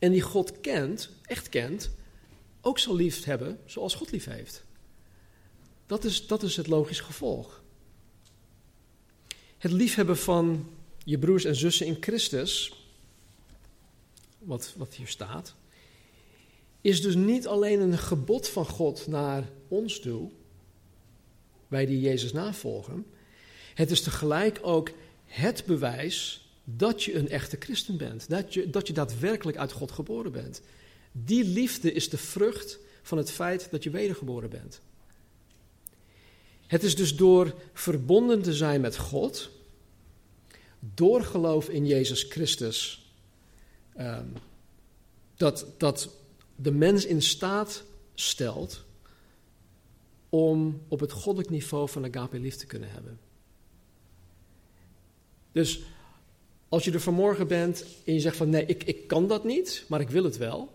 En 0.00 0.12
die 0.12 0.20
God 0.20 0.60
kent, 0.60 1.10
echt 1.22 1.48
kent, 1.48 1.90
ook 2.60 2.78
zal 2.78 2.94
lief 2.96 3.24
hebben 3.24 3.58
zoals 3.66 3.94
God 3.94 4.10
lief 4.10 4.24
heeft. 4.24 4.64
Dat 5.90 6.04
is, 6.04 6.26
dat 6.26 6.42
is 6.42 6.56
het 6.56 6.66
logisch 6.66 7.00
gevolg. 7.00 7.62
Het 9.58 9.72
liefhebben 9.72 10.18
van 10.18 10.70
je 11.04 11.18
broers 11.18 11.44
en 11.44 11.56
zussen 11.56 11.86
in 11.86 11.96
Christus, 12.00 12.72
wat, 14.38 14.74
wat 14.76 14.94
hier 14.94 15.06
staat, 15.06 15.54
is 16.80 17.02
dus 17.02 17.14
niet 17.14 17.46
alleen 17.46 17.80
een 17.80 17.98
gebod 17.98 18.48
van 18.48 18.66
God 18.66 19.06
naar 19.06 19.48
ons 19.68 20.00
toe, 20.00 20.30
wij 21.68 21.86
die 21.86 22.00
Jezus 22.00 22.32
navolgen. 22.32 23.06
Het 23.74 23.90
is 23.90 24.02
tegelijk 24.02 24.58
ook 24.62 24.90
het 25.26 25.64
bewijs 25.66 26.48
dat 26.64 27.02
je 27.02 27.14
een 27.14 27.28
echte 27.28 27.56
christen 27.58 27.96
bent. 27.96 28.28
Dat 28.28 28.54
je, 28.54 28.70
dat 28.70 28.86
je 28.86 28.92
daadwerkelijk 28.92 29.58
uit 29.58 29.72
God 29.72 29.90
geboren 29.90 30.32
bent. 30.32 30.60
Die 31.12 31.44
liefde 31.44 31.92
is 31.92 32.08
de 32.08 32.18
vrucht 32.18 32.78
van 33.02 33.18
het 33.18 33.30
feit 33.30 33.68
dat 33.70 33.82
je 33.82 33.90
wedergeboren 33.90 34.50
bent. 34.50 34.80
Het 36.70 36.82
is 36.82 36.96
dus 36.96 37.16
door 37.16 37.54
verbonden 37.72 38.42
te 38.42 38.52
zijn 38.54 38.80
met 38.80 38.96
God, 38.96 39.50
door 40.94 41.22
geloof 41.22 41.68
in 41.68 41.86
Jezus 41.86 42.22
Christus, 42.22 43.10
ehm, 43.94 44.26
dat, 45.36 45.66
dat 45.76 46.10
de 46.56 46.70
mens 46.70 47.06
in 47.06 47.22
staat 47.22 47.84
stelt 48.14 48.84
om 50.28 50.82
op 50.88 51.00
het 51.00 51.12
goddelijk 51.12 51.50
niveau 51.50 51.88
van 51.88 52.04
agape 52.04 52.38
lief 52.38 52.56
te 52.56 52.66
kunnen 52.66 52.90
hebben. 52.90 53.20
Dus 55.52 55.82
als 56.68 56.84
je 56.84 56.92
er 56.92 57.00
vanmorgen 57.00 57.46
bent 57.46 57.84
en 58.04 58.14
je 58.14 58.20
zegt 58.20 58.36
van 58.36 58.48
nee, 58.48 58.66
ik, 58.66 58.84
ik 58.84 59.06
kan 59.06 59.28
dat 59.28 59.44
niet, 59.44 59.84
maar 59.88 60.00
ik 60.00 60.10
wil 60.10 60.24
het 60.24 60.36
wel. 60.36 60.72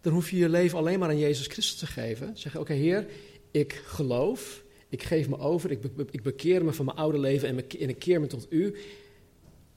Dan 0.00 0.12
hoef 0.12 0.30
je 0.30 0.36
je 0.36 0.48
leven 0.48 0.78
alleen 0.78 0.98
maar 0.98 1.08
aan 1.08 1.18
Jezus 1.18 1.46
Christus 1.46 1.78
te 1.78 1.86
geven. 1.86 2.36
Zeg 2.36 2.56
oké 2.56 2.72
Heer, 2.72 3.06
ik 3.50 3.72
geloof, 3.72 4.62
ik 4.88 5.02
geef 5.02 5.28
me 5.28 5.38
over, 5.38 5.70
ik, 5.70 5.82
ik 6.10 6.22
bekeer 6.22 6.64
me 6.64 6.72
van 6.72 6.84
mijn 6.84 6.96
oude 6.96 7.18
leven 7.18 7.48
en, 7.48 7.88
ik 7.88 7.98
keer 7.98 8.20
me 8.20 8.26
tot 8.26 8.46
u. 8.50 8.76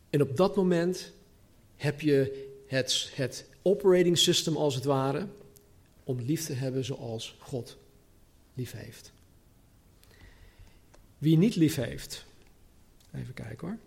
En 0.10 0.22
op 0.22 0.38
dat 0.38 0.56
moment 0.56 1.14
heb 1.76 2.02
je 2.02 2.50
het, 2.68 3.12
het 3.14 3.46
operating 3.62 4.18
system 4.18 4.58
als 4.58 4.76
het 4.76 4.84
ware 4.84 5.28
om 6.04 6.22
lief 6.22 6.46
te 6.46 6.54
hebben 6.54 6.86
zoals 6.86 7.36
God 7.40 7.78
lief 8.54 8.72
heeft. 8.72 9.12
Wie 11.18 11.38
niet 11.38 11.56
lief 11.56 11.76
heeft, 11.76 12.26
even 13.14 13.34
kijken 13.34 13.68
hoor. 13.68 13.78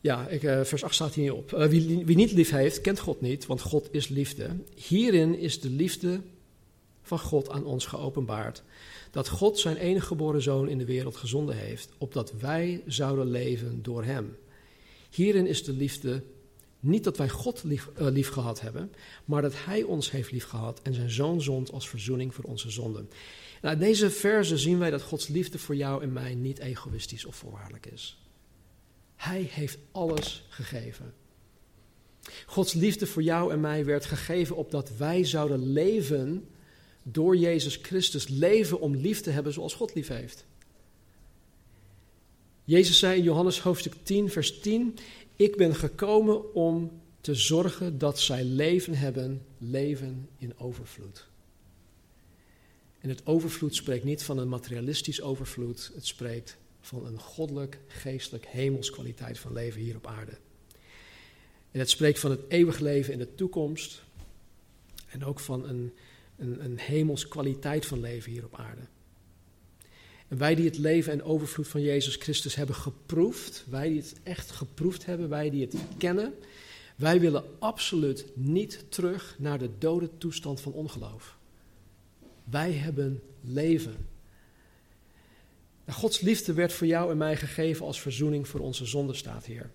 Ja, 0.00 0.30
uh, 0.30 0.64
vers 0.64 0.84
8 0.84 0.94
staat 0.94 1.14
hier 1.14 1.34
op. 1.34 1.52
Uh, 1.52 1.66
wie, 1.66 2.04
wie 2.04 2.16
niet 2.16 2.32
lief 2.32 2.50
heeft, 2.50 2.80
kent 2.80 2.98
God 2.98 3.20
niet, 3.20 3.46
want 3.46 3.60
God 3.60 3.88
is 3.90 4.08
liefde. 4.08 4.56
Hierin 4.74 5.38
is 5.38 5.60
de 5.60 5.70
liefde 5.70 6.20
van 7.02 7.18
God 7.18 7.50
aan 7.50 7.64
ons 7.64 7.86
geopenbaard. 7.86 8.62
Dat 9.10 9.28
God 9.28 9.58
zijn 9.58 9.76
enige 9.76 10.06
geboren 10.06 10.42
zoon 10.42 10.68
in 10.68 10.78
de 10.78 10.84
wereld 10.84 11.16
gezonden 11.16 11.56
heeft, 11.56 11.90
opdat 11.98 12.32
wij 12.40 12.82
zouden 12.86 13.30
leven 13.30 13.82
door 13.82 14.04
hem. 14.04 14.36
Hierin 15.10 15.46
is 15.46 15.64
de 15.64 15.72
liefde 15.72 16.22
niet 16.80 17.04
dat 17.04 17.16
wij 17.16 17.28
God 17.28 17.62
lief, 17.64 17.88
uh, 18.00 18.06
lief 18.10 18.28
gehad 18.28 18.60
hebben, 18.60 18.92
maar 19.24 19.42
dat 19.42 19.64
Hij 19.64 19.82
ons 19.82 20.10
heeft 20.10 20.30
lief 20.30 20.44
gehad 20.44 20.80
en 20.82 20.94
zijn 20.94 21.10
zoon 21.10 21.42
zond 21.42 21.72
als 21.72 21.88
verzoening 21.88 22.34
voor 22.34 22.44
onze 22.44 22.70
zonden. 22.70 23.08
Nou, 23.62 23.74
in 23.74 23.80
deze 23.80 24.10
verse 24.10 24.58
zien 24.58 24.78
wij 24.78 24.90
dat 24.90 25.02
Gods 25.02 25.28
liefde 25.28 25.58
voor 25.58 25.76
jou 25.76 26.02
en 26.02 26.12
mij 26.12 26.34
niet 26.34 26.58
egoïstisch 26.58 27.24
of 27.24 27.36
voorwaardelijk 27.36 27.86
is. 27.86 28.20
Hij 29.16 29.42
heeft 29.50 29.78
alles 29.90 30.46
gegeven. 30.48 31.14
Gods 32.46 32.72
liefde 32.72 33.06
voor 33.06 33.22
jou 33.22 33.52
en 33.52 33.60
mij 33.60 33.84
werd 33.84 34.04
gegeven 34.04 34.56
opdat 34.56 34.96
wij 34.96 35.24
zouden 35.24 35.72
leven 35.72 36.48
door 37.02 37.36
Jezus 37.36 37.76
Christus. 37.76 38.28
Leven 38.28 38.80
om 38.80 38.96
lief 38.96 39.20
te 39.20 39.30
hebben 39.30 39.52
zoals 39.52 39.74
God 39.74 39.94
lief 39.94 40.08
heeft. 40.08 40.44
Jezus 42.64 42.98
zei 42.98 43.16
in 43.16 43.22
Johannes 43.22 43.60
hoofdstuk 43.60 43.94
10, 44.02 44.30
vers 44.30 44.60
10: 44.60 44.96
Ik 45.36 45.56
ben 45.56 45.74
gekomen 45.74 46.54
om 46.54 47.00
te 47.20 47.34
zorgen 47.34 47.98
dat 47.98 48.20
zij 48.20 48.44
leven 48.44 48.94
hebben, 48.94 49.42
leven 49.58 50.28
in 50.38 50.58
overvloed. 50.58 51.26
En 52.98 53.08
het 53.08 53.26
overvloed 53.26 53.74
spreekt 53.74 54.04
niet 54.04 54.22
van 54.22 54.38
een 54.38 54.48
materialistisch 54.48 55.22
overvloed, 55.22 55.90
het 55.94 56.06
spreekt 56.06 56.56
van 56.80 57.06
een 57.06 57.18
goddelijk, 57.18 57.78
geestelijk, 57.86 58.46
hemels 58.46 58.90
kwaliteit 58.90 59.38
van 59.38 59.52
leven 59.52 59.80
hier 59.80 59.96
op 59.96 60.06
aarde. 60.06 60.38
En 61.70 61.78
het 61.78 61.90
spreekt 61.90 62.18
van 62.18 62.30
het 62.30 62.40
eeuwig 62.48 62.78
leven 62.78 63.12
in 63.12 63.18
de 63.18 63.34
toekomst 63.34 64.02
en 65.08 65.24
ook 65.24 65.40
van 65.40 65.68
een, 65.68 65.92
een, 66.42 66.78
hemels 66.78 67.28
kwaliteit 67.28 67.86
van 67.86 68.00
leven 68.00 68.32
hier 68.32 68.44
op 68.44 68.58
aarde. 68.58 68.82
En 70.28 70.38
wij 70.38 70.54
die 70.54 70.64
het 70.64 70.78
leven 70.78 71.12
en 71.12 71.22
overvloed 71.22 71.68
van 71.68 71.82
Jezus 71.82 72.16
Christus 72.16 72.54
hebben 72.54 72.76
geproefd, 72.76 73.64
wij 73.68 73.88
die 73.88 73.98
het 73.98 74.20
echt 74.22 74.50
geproefd 74.50 75.06
hebben, 75.06 75.28
wij 75.28 75.50
die 75.50 75.60
het 75.60 75.74
kennen, 75.98 76.34
wij 76.96 77.20
willen 77.20 77.44
absoluut 77.58 78.26
niet 78.34 78.84
terug 78.88 79.36
naar 79.38 79.58
de 79.58 79.70
dode 79.78 80.10
toestand 80.18 80.60
van 80.60 80.72
ongeloof. 80.72 81.36
Wij 82.44 82.72
hebben 82.72 83.22
leven. 83.40 84.08
Gods 85.88 86.20
liefde 86.20 86.52
werd 86.52 86.72
voor 86.72 86.86
jou 86.86 87.10
en 87.10 87.16
mij 87.16 87.36
gegeven 87.36 87.86
als 87.86 88.00
verzoening 88.00 88.48
voor 88.48 88.60
onze 88.60 88.86
zonde, 88.86 89.14
staat 89.14 89.44
hier. 89.44 89.70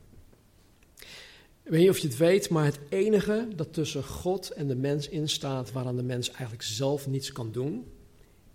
Ik 1.68 1.74
weet 1.74 1.82
niet 1.82 1.92
of 1.92 1.98
je 1.98 2.08
het 2.08 2.18
weet, 2.18 2.50
maar 2.50 2.66
het 2.66 2.80
enige 2.90 3.48
dat 3.56 3.74
tussen 3.74 4.04
God 4.04 4.50
en 4.50 4.68
de 4.68 4.76
mens 4.76 5.10
instaat, 5.10 5.72
waaraan 5.72 5.96
de 5.96 6.04
mens 6.04 6.30
eigenlijk 6.30 6.62
zelf 6.62 7.08
niets 7.08 7.32
kan 7.32 7.52
doen, 7.52 7.86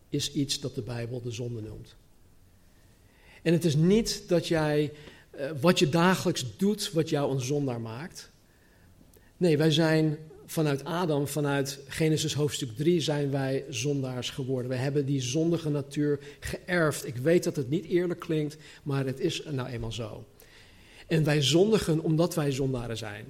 is 0.08 0.32
iets 0.32 0.60
dat 0.60 0.74
de 0.74 0.82
Bijbel 0.82 1.22
de 1.22 1.30
zonde 1.30 1.60
noemt. 1.60 1.94
En 3.42 3.52
het 3.52 3.64
is 3.64 3.76
niet 3.76 4.22
dat 4.28 4.48
jij 4.48 4.92
uh, 5.36 5.50
wat 5.60 5.78
je 5.78 5.88
dagelijks 5.88 6.56
doet, 6.56 6.92
wat 6.92 7.08
jou 7.08 7.32
een 7.32 7.40
zondaar 7.40 7.80
maakt. 7.80 8.30
Nee, 9.36 9.58
wij 9.58 9.70
zijn 9.70 10.18
vanuit 10.46 10.84
Adam, 10.84 11.26
vanuit 11.28 11.78
Genesis 11.86 12.34
hoofdstuk 12.34 12.76
3, 12.76 13.00
zijn 13.00 13.30
wij 13.30 13.64
zondaars 13.68 14.30
geworden. 14.30 14.70
We 14.70 14.76
hebben 14.76 15.06
die 15.06 15.20
zondige 15.20 15.70
natuur 15.70 16.18
geërfd. 16.40 17.06
Ik 17.06 17.16
weet 17.16 17.44
dat 17.44 17.56
het 17.56 17.70
niet 17.70 17.84
eerlijk 17.84 18.20
klinkt, 18.20 18.56
maar 18.82 19.06
het 19.06 19.20
is 19.20 19.42
nou 19.50 19.68
eenmaal 19.68 19.92
zo. 19.92 20.24
En 21.12 21.24
wij 21.24 21.42
zondigen 21.42 22.00
omdat 22.00 22.34
wij 22.34 22.52
zondaren 22.52 22.96
zijn. 22.96 23.24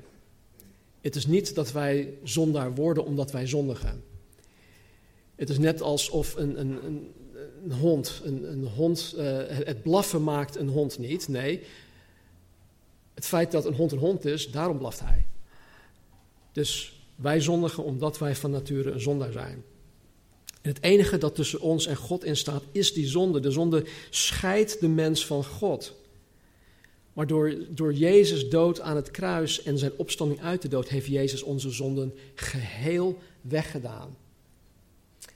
Het 1.00 1.16
is 1.16 1.26
niet 1.26 1.54
dat 1.54 1.72
wij 1.72 2.14
zondaar 2.22 2.74
worden 2.74 3.04
omdat 3.04 3.30
wij 3.30 3.46
zondigen. 3.46 4.04
Het 5.34 5.48
is 5.48 5.58
net 5.58 5.80
alsof 5.80 6.36
een, 6.36 6.60
een, 6.60 6.84
een, 6.86 7.12
een 7.64 7.72
hond, 7.72 8.20
een, 8.24 8.64
hond 8.76 9.14
uh, 9.18 9.38
het 9.46 9.82
blaffen 9.82 10.22
maakt 10.22 10.56
een 10.56 10.68
hond 10.68 10.98
niet. 10.98 11.28
Nee, 11.28 11.62
het 13.14 13.26
feit 13.26 13.50
dat 13.50 13.64
een 13.64 13.74
hond 13.74 13.92
een 13.92 13.98
hond 13.98 14.24
is, 14.24 14.50
daarom 14.50 14.78
blaft 14.78 15.00
hij. 15.00 15.24
Dus 16.52 17.00
wij 17.16 17.40
zondigen 17.40 17.84
omdat 17.84 18.18
wij 18.18 18.36
van 18.36 18.50
nature 18.50 18.90
een 18.90 19.00
zondaar 19.00 19.32
zijn. 19.32 19.64
En 20.60 20.70
het 20.70 20.82
enige 20.82 21.18
dat 21.18 21.34
tussen 21.34 21.60
ons 21.60 21.86
en 21.86 21.96
God 21.96 22.24
in 22.24 22.36
staat, 22.36 22.62
is 22.72 22.92
die 22.92 23.06
zonde. 23.06 23.40
De 23.40 23.50
zonde 23.50 23.84
scheidt 24.10 24.80
de 24.80 24.88
mens 24.88 25.26
van 25.26 25.44
God. 25.44 26.00
Maar 27.12 27.26
door, 27.26 27.54
door 27.68 27.94
Jezus 27.94 28.48
dood 28.48 28.80
aan 28.80 28.96
het 28.96 29.10
kruis 29.10 29.62
en 29.62 29.78
zijn 29.78 29.92
opstanding 29.96 30.40
uit 30.40 30.62
de 30.62 30.68
dood, 30.68 30.88
heeft 30.88 31.06
Jezus 31.06 31.42
onze 31.42 31.70
zonden 31.70 32.14
geheel 32.34 33.18
weggedaan. 33.40 34.16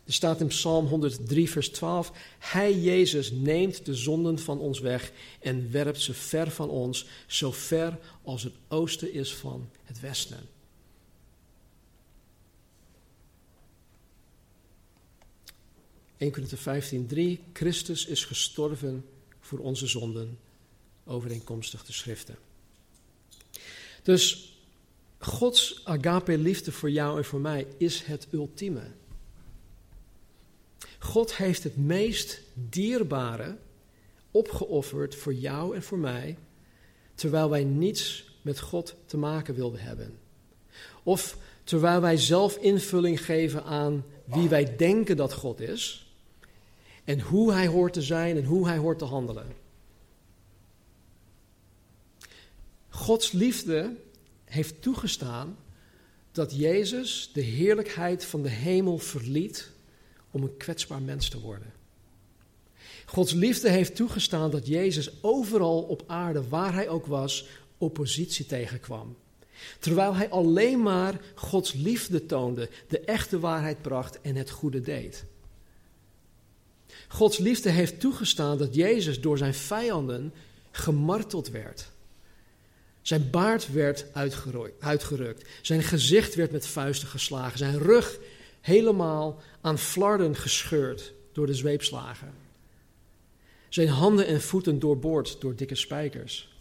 Er 0.07 0.13
staat 0.13 0.41
in 0.41 0.47
Psalm 0.47 0.87
103, 0.87 1.51
vers 1.51 1.69
12: 1.69 2.13
Hij, 2.39 2.79
Jezus, 2.79 3.31
neemt 3.31 3.87
de 3.87 3.95
zonden 3.95 4.39
van 4.39 4.59
ons 4.59 4.79
weg 4.79 5.13
en 5.41 5.71
werpt 5.71 6.01
ze 6.01 6.15
ver 6.15 6.51
van 6.51 6.69
ons, 6.69 7.07
zo 7.27 7.53
ver 7.53 7.99
als 8.23 8.43
het 8.43 8.53
oosten 8.69 9.13
is 9.13 9.35
van 9.35 9.69
het 9.85 10.01
westen. 10.01 10.49
1 16.17 16.31
Corinthië 16.31 16.57
15, 16.57 17.07
3. 17.07 17.41
Christus 17.53 18.07
is 18.07 18.25
gestorven 18.25 19.05
voor 19.41 19.59
onze 19.59 19.87
zonden, 19.87 20.39
overeenkomstig 21.07 21.85
de 21.85 21.93
schriften. 21.93 22.37
Dus 24.03 24.53
Gods 25.19 25.81
agape 25.85 26.39
liefde 26.39 26.73
voor 26.73 26.91
jou 26.91 27.19
en 27.19 27.25
voor 27.25 27.41
mij 27.41 27.67
is 27.77 28.03
het 28.03 28.27
ultieme. 28.33 28.83
God 30.99 31.37
heeft 31.37 31.63
het 31.63 31.77
meest 31.77 32.41
dierbare 32.55 33.57
opgeofferd 34.31 35.15
voor 35.15 35.35
jou 35.35 35.75
en 35.75 35.83
voor 35.83 35.99
mij, 35.99 36.37
terwijl 37.15 37.51
wij 37.51 37.65
niets 37.65 38.25
met 38.43 38.61
God 38.61 38.95
te 39.07 39.17
maken 39.17 39.55
wilden 39.55 39.81
hebben. 39.81 40.19
Of 41.03 41.37
terwijl 41.65 42.01
wij 42.01 42.17
zelf 42.17 42.57
invulling 42.57 43.25
geven 43.25 43.65
aan 43.65 44.05
wie 44.25 44.49
wij 44.49 44.77
denken 44.77 45.17
dat 45.17 45.33
God 45.33 45.61
is, 45.61 46.07
en 47.05 47.21
hoe 47.21 47.53
hij 47.53 47.67
hoort 47.67 47.93
te 47.93 48.03
zijn 48.03 48.37
en 48.37 48.45
hoe 48.45 48.67
hij 48.67 48.77
hoort 48.77 48.99
te 48.99 49.05
handelen. 49.05 49.47
Gods 52.97 53.33
liefde 53.33 53.97
heeft 54.45 54.83
toegestaan 54.83 55.57
dat 56.33 56.57
Jezus 56.57 57.31
de 57.33 57.41
heerlijkheid 57.41 58.25
van 58.25 58.43
de 58.43 58.49
hemel 58.49 58.99
verliet 58.99 59.71
om 60.31 60.43
een 60.43 60.57
kwetsbaar 60.57 61.03
mens 61.03 61.29
te 61.29 61.41
worden. 61.41 61.73
Gods 63.07 63.33
liefde 63.33 63.71
heeft 63.71 63.97
toegestaan 63.97 64.51
dat 64.51 64.67
Jezus 64.67 65.11
overal 65.23 65.83
op 65.83 66.03
aarde, 66.07 66.49
waar 66.49 66.75
hij 66.75 66.89
ook 66.89 67.07
was, 67.07 67.47
oppositie 67.79 68.47
tegenkwam. 68.47 69.17
Terwijl 69.79 70.15
hij 70.15 70.31
alleen 70.31 70.83
maar 70.83 71.21
Gods 71.35 71.73
liefde 71.73 72.27
toonde, 72.27 72.71
de 72.89 73.01
echte 73.01 73.39
waarheid 73.39 73.83
bracht 73.83 74.21
en 74.21 74.37
het 74.37 74.51
goede 74.51 74.81
deed. 74.81 75.25
Gods 77.09 77.39
liefde 77.39 77.71
heeft 77.71 78.01
toegestaan 78.01 78.59
dat 78.59 78.75
Jezus 78.75 79.21
door 79.21 79.39
zijn 79.39 79.55
vijanden 79.55 80.33
gemarteld 80.71 81.51
werd. 81.51 81.95
Zijn 83.07 83.31
baard 83.31 83.73
werd 83.73 84.07
uitgerukt. 84.81 85.49
Zijn 85.63 85.83
gezicht 85.83 86.35
werd 86.35 86.51
met 86.51 86.67
vuisten 86.67 87.09
geslagen. 87.09 87.59
Zijn 87.59 87.79
rug 87.79 88.19
helemaal 88.61 89.43
aan 89.61 89.79
flarden 89.79 90.37
gescheurd 90.37 91.13
door 91.33 91.47
de 91.47 91.55
zweepslagen. 91.55 92.33
Zijn 93.69 93.89
handen 93.89 94.27
en 94.27 94.41
voeten 94.41 94.79
doorboord 94.79 95.41
door 95.41 95.57
dikke 95.57 95.75
spijkers. 95.75 96.59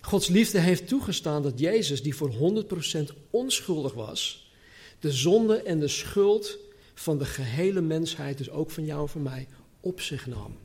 Gods 0.00 0.28
liefde 0.28 0.58
heeft 0.58 0.88
toegestaan 0.88 1.42
dat 1.42 1.58
Jezus, 1.58 2.02
die 2.02 2.14
voor 2.14 2.64
100% 2.68 3.02
onschuldig 3.30 3.92
was, 3.92 4.50
de 4.98 5.12
zonde 5.12 5.62
en 5.62 5.80
de 5.80 5.88
schuld 5.88 6.58
van 6.94 7.18
de 7.18 7.24
gehele 7.24 7.80
mensheid, 7.80 8.38
dus 8.38 8.50
ook 8.50 8.70
van 8.70 8.84
jou 8.84 9.02
en 9.02 9.08
van 9.08 9.22
mij, 9.22 9.48
op 9.80 10.00
zich 10.00 10.26
nam. 10.26 10.56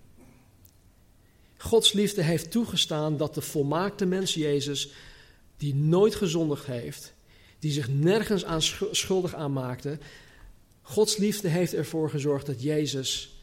Gods 1.62 1.94
liefde 1.94 2.22
heeft 2.22 2.52
toegestaan 2.52 3.18
dat 3.18 3.34
de 3.34 3.42
volmaakte 3.42 4.06
mens 4.06 4.34
Jezus, 4.34 4.90
die 5.58 5.76
nooit 5.76 6.16
gezondigd 6.16 6.66
heeft, 6.66 7.14
die 7.60 7.72
zich 7.72 7.90
nergens 7.90 8.46
aan 8.46 8.62
schuldig 8.92 9.34
aanmaakte, 9.34 9.98
Gods 10.82 11.18
liefde 11.18 11.48
heeft 11.48 11.74
ervoor 11.74 12.10
gezorgd 12.10 12.46
dat 12.46 12.62
Jezus 12.62 13.40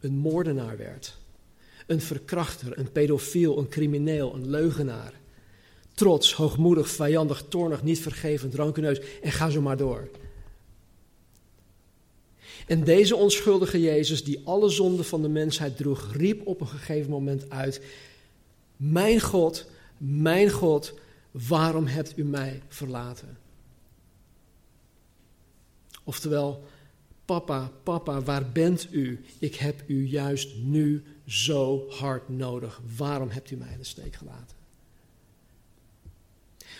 een 0.00 0.16
moordenaar 0.16 0.76
werd. 0.76 1.16
Een 1.86 2.00
verkrachter, 2.00 2.78
een 2.78 2.92
pedofiel, 2.92 3.58
een 3.58 3.68
crimineel, 3.68 4.34
een 4.34 4.50
leugenaar. 4.50 5.12
Trots, 5.94 6.34
hoogmoedig, 6.34 6.88
vijandig, 6.88 7.44
toornig, 7.48 7.82
niet 7.82 8.00
vergevend, 8.00 8.54
rankeneus 8.54 9.00
en 9.22 9.32
ga 9.32 9.50
zo 9.50 9.60
maar 9.60 9.76
door. 9.76 10.08
En 12.68 12.84
deze 12.84 13.16
onschuldige 13.16 13.80
Jezus, 13.80 14.24
die 14.24 14.40
alle 14.44 14.68
zonden 14.68 15.04
van 15.04 15.22
de 15.22 15.28
mensheid 15.28 15.76
droeg, 15.76 16.12
riep 16.12 16.46
op 16.46 16.60
een 16.60 16.66
gegeven 16.66 17.10
moment 17.10 17.50
uit: 17.50 17.80
Mijn 18.76 19.20
God, 19.20 19.66
mijn 19.96 20.50
God, 20.50 20.94
waarom 21.30 21.86
hebt 21.86 22.18
u 22.18 22.24
mij 22.24 22.62
verlaten? 22.68 23.38
Oftewel, 26.04 26.64
Papa, 27.28 27.72
papa, 27.82 28.22
waar 28.22 28.52
bent 28.52 28.88
u? 28.90 29.24
Ik 29.38 29.54
heb 29.54 29.82
u 29.86 30.06
juist 30.06 30.56
nu 30.56 31.04
zo 31.26 31.88
hard 31.88 32.28
nodig. 32.28 32.80
Waarom 32.96 33.28
hebt 33.28 33.50
u 33.50 33.56
mij 33.56 33.72
in 33.72 33.78
de 33.78 33.84
steek 33.84 34.14
gelaten? 34.14 34.56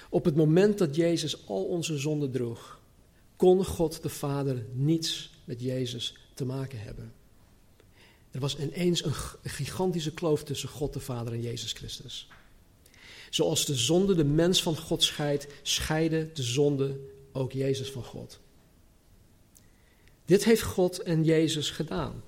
Op 0.09 0.25
het 0.25 0.37
moment 0.37 0.79
dat 0.79 0.97
Jezus 0.97 1.47
al 1.49 1.65
onze 1.65 1.99
zonden 1.99 2.31
droeg, 2.31 2.81
kon 3.37 3.65
God 3.65 4.03
de 4.03 4.09
Vader 4.09 4.65
niets 4.73 5.31
met 5.49 5.61
Jezus 5.61 6.15
te 6.35 6.45
maken 6.45 6.81
hebben. 6.81 7.13
Er 8.31 8.41
was 8.41 8.59
ineens 8.59 9.05
een 9.05 9.15
gigantische 9.43 10.15
kloof 10.15 10.45
tussen 10.45 10.69
God 10.69 10.93
de 10.93 11.01
Vader 11.01 11.33
en 11.33 11.43
Jezus 11.43 11.73
Christus. 11.73 12.29
Zoals 13.31 13.65
de 13.65 13.75
zonde 13.75 14.15
de 14.15 14.25
mens 14.25 14.63
van 14.63 14.77
God 14.77 15.03
scheidt, 15.03 15.47
scheidde 15.63 16.31
de 16.33 16.43
zonde 16.43 17.01
ook 17.33 17.53
Jezus 17.53 17.91
van 17.91 18.05
God. 18.05 18.41
Dit 20.25 20.45
heeft 20.45 20.63
God 20.63 21.03
en 21.03 21.25
Jezus 21.25 21.71
gedaan. 21.71 22.23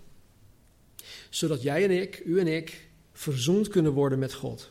Zodat 1.31 1.63
jij 1.63 1.85
en 1.85 1.91
ik, 1.91 2.23
u 2.25 2.41
en 2.41 2.47
ik, 2.47 2.89
verzoend 3.13 3.69
kunnen 3.69 3.93
worden 3.93 4.19
met 4.19 4.35
God. 4.35 4.71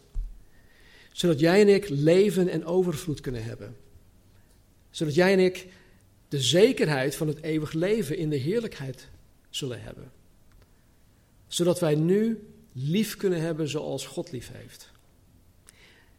Zodat 1.11 1.39
jij 1.39 1.61
en 1.61 1.67
ik 1.67 1.89
leven 1.89 2.47
en 2.47 2.65
overvloed 2.65 3.21
kunnen 3.21 3.43
hebben. 3.43 3.77
Zodat 4.89 5.15
jij 5.15 5.33
en 5.33 5.39
ik 5.39 5.67
de 6.29 6.41
zekerheid 6.41 7.15
van 7.15 7.27
het 7.27 7.41
eeuwig 7.41 7.71
leven 7.73 8.17
in 8.17 8.29
de 8.29 8.35
heerlijkheid 8.35 9.07
zullen 9.49 9.81
hebben. 9.81 10.11
Zodat 11.47 11.79
wij 11.79 11.95
nu 11.95 12.47
lief 12.71 13.15
kunnen 13.15 13.41
hebben 13.41 13.67
zoals 13.67 14.05
God 14.05 14.31
lief 14.31 14.51
heeft. 14.51 14.91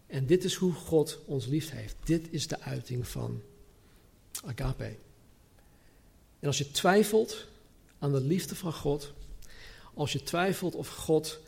En 0.07 0.27
dit 0.27 0.45
is 0.45 0.55
hoe 0.55 0.73
God 0.73 1.19
ons 1.25 1.47
lief 1.47 1.71
heeft. 1.71 1.97
Dit 2.05 2.27
is 2.31 2.47
de 2.47 2.61
uiting 2.61 3.09
van 3.09 3.43
agape. 4.45 4.97
En 6.39 6.47
als 6.47 6.59
je 6.59 6.71
twijfelt 6.71 7.47
aan 7.99 8.13
de 8.13 8.21
liefde 8.21 8.55
van 8.55 8.73
God, 8.73 9.13
als 9.95 10.13
je 10.13 10.23
twijfelt 10.23 10.75
of 10.75 10.89
God 10.89 11.41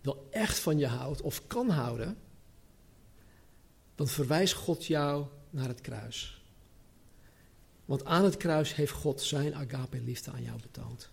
wel 0.00 0.28
echt 0.30 0.58
van 0.58 0.78
je 0.78 0.86
houdt 0.86 1.20
of 1.20 1.46
kan 1.46 1.70
houden, 1.70 2.18
dan 3.94 4.08
verwijst 4.08 4.54
God 4.54 4.86
jou 4.86 5.26
naar 5.50 5.68
het 5.68 5.80
kruis. 5.80 6.37
Want 7.88 8.04
aan 8.04 8.24
het 8.24 8.36
kruis 8.36 8.74
heeft 8.74 8.92
God 8.92 9.20
zijn 9.20 9.54
agape 9.54 10.00
liefde 10.00 10.30
aan 10.30 10.42
jou 10.42 10.60
betoond. 10.60 11.10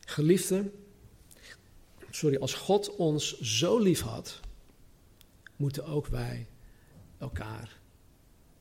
Geliefde, 0.00 0.70
sorry, 2.10 2.36
als 2.36 2.54
God 2.54 2.96
ons 2.96 3.40
zo 3.40 3.78
lief 3.78 4.00
had, 4.00 4.40
moeten 5.56 5.84
ook 5.84 6.06
wij 6.06 6.46
elkaar 7.18 7.78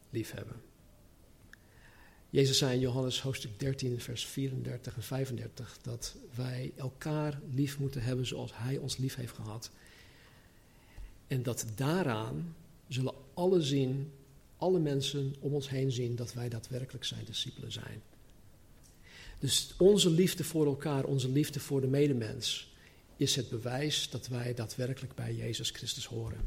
lief 0.10 0.32
hebben. 0.32 0.62
Jezus 2.30 2.58
zei 2.58 2.74
in 2.74 2.80
Johannes 2.80 3.22
hoofdstuk 3.22 3.60
13, 3.60 4.02
vers 4.02 4.26
34 4.26 4.96
en 4.96 5.04
35 5.04 5.78
dat 5.82 6.16
wij 6.36 6.74
elkaar 6.76 7.40
lief 7.54 7.80
moeten 7.80 8.02
hebben 8.02 8.26
zoals 8.26 8.52
Hij 8.56 8.78
ons 8.78 8.98
lief 8.98 9.16
heeft 9.16 9.36
gehad. 9.36 9.72
En 11.28 11.44
dat 11.44 11.66
daaraan 11.76 12.56
zullen 12.88 13.14
alle 13.34 13.62
zien, 13.62 14.12
alle 14.58 14.80
mensen 14.80 15.36
om 15.40 15.54
ons 15.54 15.70
heen 15.70 15.92
zien 15.92 16.16
dat 16.16 16.34
wij 16.34 16.50
daadwerkelijk 16.50 17.06
zijn 17.06 17.26
discipelen 17.26 17.72
zijn. 17.72 18.02
Dus 19.40 19.74
onze 19.78 20.10
liefde 20.10 20.44
voor 20.44 20.66
elkaar, 20.66 21.04
onze 21.04 21.30
liefde 21.30 21.60
voor 21.60 21.82
de 21.82 21.88
medemens, 21.88 22.76
is 23.18 23.36
het 23.36 23.50
bewijs 23.50 24.10
dat 24.10 24.28
wij 24.28 24.54
daadwerkelijk 24.54 25.16
bij 25.16 25.36
Jezus 25.36 25.70
Christus 25.70 26.06
horen. 26.06 26.40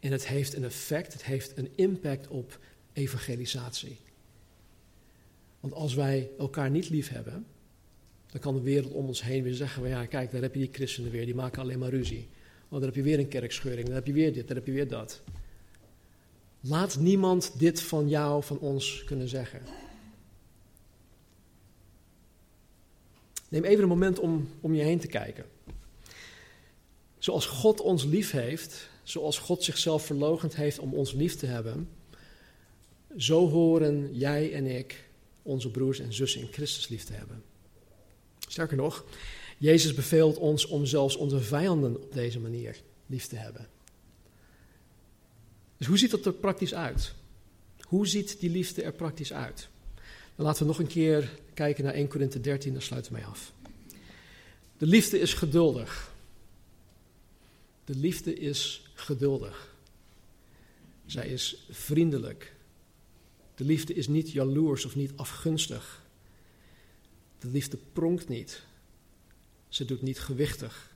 En 0.00 0.12
het 0.12 0.26
heeft 0.26 0.54
een 0.54 0.64
effect, 0.64 1.12
het 1.12 1.24
heeft 1.24 1.58
een 1.58 1.68
impact 1.74 2.28
op 2.28 2.58
evangelisatie. 2.92 3.98
Want 5.60 5.74
als 5.74 5.94
wij 5.94 6.30
elkaar 6.38 6.70
niet 6.70 6.88
lief 6.88 7.08
hebben, 7.08 7.46
dan 8.30 8.40
kan 8.40 8.54
de 8.54 8.60
wereld 8.60 8.92
om 8.92 9.06
ons 9.06 9.22
heen 9.22 9.42
weer 9.42 9.54
zeggen: 9.54 9.88
ja, 9.88 10.06
kijk, 10.06 10.30
daar 10.30 10.42
heb 10.42 10.54
je 10.54 10.60
die 10.60 10.72
christenen 10.72 11.10
weer, 11.10 11.24
die 11.24 11.34
maken 11.34 11.62
alleen 11.62 11.78
maar 11.78 11.90
ruzie. 11.90 12.28
Oh, 12.64 12.70
dan 12.70 12.82
heb 12.82 12.94
je 12.94 13.02
weer 13.02 13.18
een 13.18 13.28
kerkscheuring, 13.28 13.86
dan 13.86 13.94
heb 13.94 14.06
je 14.06 14.12
weer 14.12 14.32
dit, 14.32 14.46
dan 14.46 14.56
heb 14.56 14.66
je 14.66 14.72
weer 14.72 14.88
dat. 14.88 15.22
Laat 16.66 16.98
niemand 16.98 17.58
dit 17.58 17.82
van 17.82 18.08
jou, 18.08 18.42
van 18.42 18.58
ons 18.58 19.04
kunnen 19.04 19.28
zeggen. 19.28 19.62
Neem 23.48 23.64
even 23.64 23.82
een 23.82 23.88
moment 23.88 24.18
om 24.18 24.48
om 24.60 24.74
je 24.74 24.82
heen 24.82 24.98
te 24.98 25.06
kijken. 25.06 25.44
Zoals 27.18 27.46
God 27.46 27.80
ons 27.80 28.04
lief 28.04 28.30
heeft, 28.30 28.88
zoals 29.02 29.38
God 29.38 29.64
zichzelf 29.64 30.04
verlogend 30.04 30.56
heeft 30.56 30.78
om 30.78 30.94
ons 30.94 31.12
lief 31.12 31.36
te 31.36 31.46
hebben, 31.46 31.88
zo 33.16 33.48
horen 33.48 34.14
jij 34.14 34.52
en 34.52 34.66
ik 34.66 35.08
onze 35.42 35.70
broers 35.70 35.98
en 35.98 36.12
zussen 36.12 36.40
in 36.40 36.52
Christus 36.52 36.88
lief 36.88 37.04
te 37.04 37.12
hebben. 37.12 37.42
Sterker 38.48 38.76
nog, 38.76 39.04
Jezus 39.58 39.94
beveelt 39.94 40.36
ons 40.36 40.66
om 40.66 40.86
zelfs 40.86 41.16
onze 41.16 41.40
vijanden 41.40 42.02
op 42.02 42.12
deze 42.12 42.40
manier 42.40 42.80
lief 43.06 43.26
te 43.26 43.36
hebben. 43.36 43.73
Dus 45.84 45.92
hoe 45.92 46.02
ziet 46.02 46.10
dat 46.10 46.26
er 46.26 46.32
praktisch 46.32 46.74
uit? 46.74 47.14
Hoe 47.80 48.06
ziet 48.06 48.40
die 48.40 48.50
liefde 48.50 48.82
er 48.82 48.92
praktisch 48.92 49.32
uit? 49.32 49.68
Dan 50.36 50.46
laten 50.46 50.62
we 50.62 50.68
nog 50.68 50.78
een 50.78 50.86
keer 50.86 51.38
kijken 51.54 51.84
naar 51.84 51.94
1 51.94 52.08
Korinthe 52.08 52.40
13, 52.40 52.72
daar 52.72 52.82
sluiten 52.82 53.12
we 53.12 53.18
mee 53.18 53.26
af. 53.26 53.52
De 54.78 54.86
liefde 54.86 55.18
is 55.18 55.34
geduldig. 55.34 56.12
De 57.84 57.94
liefde 57.96 58.34
is 58.34 58.90
geduldig. 58.94 59.74
Zij 61.06 61.26
is 61.26 61.66
vriendelijk. 61.70 62.54
De 63.54 63.64
liefde 63.64 63.94
is 63.94 64.08
niet 64.08 64.30
jaloers 64.30 64.84
of 64.84 64.96
niet 64.96 65.12
afgunstig. 65.16 66.02
De 67.38 67.48
liefde 67.48 67.78
pronkt 67.92 68.28
niet. 68.28 68.62
Ze 69.68 69.84
doet 69.84 70.02
niet 70.02 70.20
gewichtig. 70.20 70.94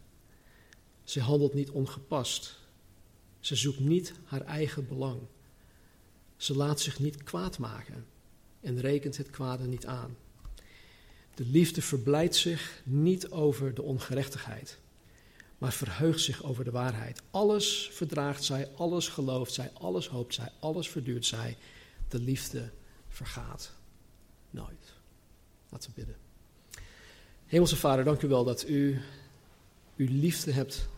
Ze 1.05 1.21
handelt 1.21 1.55
niet 1.55 1.71
ongepast. 1.71 2.59
Ze 3.49 3.57
zoekt 3.57 3.81
niet 3.81 4.13
haar 4.25 4.41
eigen 4.41 4.89
belang. 4.89 5.21
Ze 6.37 6.57
laat 6.57 6.81
zich 6.81 6.99
niet 6.99 7.23
kwaad 7.23 7.59
maken 7.59 8.07
en 8.61 8.81
rekent 8.81 9.17
het 9.17 9.31
kwade 9.31 9.67
niet 9.67 9.87
aan. 9.87 10.17
De 11.35 11.45
liefde 11.45 11.83
verblijdt 11.83 12.37
zich 12.37 12.83
niet 12.85 13.31
over 13.31 13.75
de 13.75 13.83
ongerechtigheid, 13.83 14.79
maar 15.59 15.73
verheugt 15.73 16.21
zich 16.21 16.43
over 16.43 16.65
de 16.65 16.71
waarheid. 16.71 17.23
Alles 17.31 17.91
verdraagt 17.93 18.45
zij, 18.45 18.69
alles 18.77 19.09
gelooft 19.09 19.53
zij, 19.53 19.71
alles 19.73 20.09
hoopt 20.09 20.35
zij, 20.35 20.51
alles 20.59 20.89
verduurt 20.89 21.27
zij. 21.27 21.57
De 22.09 22.19
liefde 22.19 22.71
vergaat 23.09 23.73
nooit. 24.51 24.93
Laten 25.69 25.91
we 25.91 25.95
bidden. 25.95 26.17
Hemelse 27.47 27.77
Vader, 27.77 28.05
dank 28.05 28.23
u 28.23 28.29
wel 28.29 28.45
dat 28.45 28.69
u 28.69 29.01
uw 29.97 30.09
liefde 30.11 30.53
hebt 30.53 30.89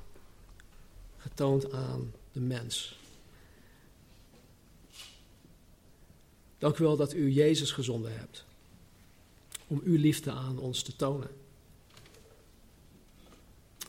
getoond 1.17 1.73
aan 1.73 2.13
de 2.33 2.41
mens. 2.41 2.99
Dank 6.59 6.79
u 6.79 6.85
wel 6.85 6.97
dat 6.97 7.15
u 7.15 7.31
Jezus 7.31 7.73
gezonden 7.73 8.19
hebt 8.19 8.45
om 9.67 9.81
uw 9.85 9.97
liefde 9.97 10.31
aan 10.31 10.59
ons 10.59 10.83
te 10.83 10.97
tonen. 10.97 11.31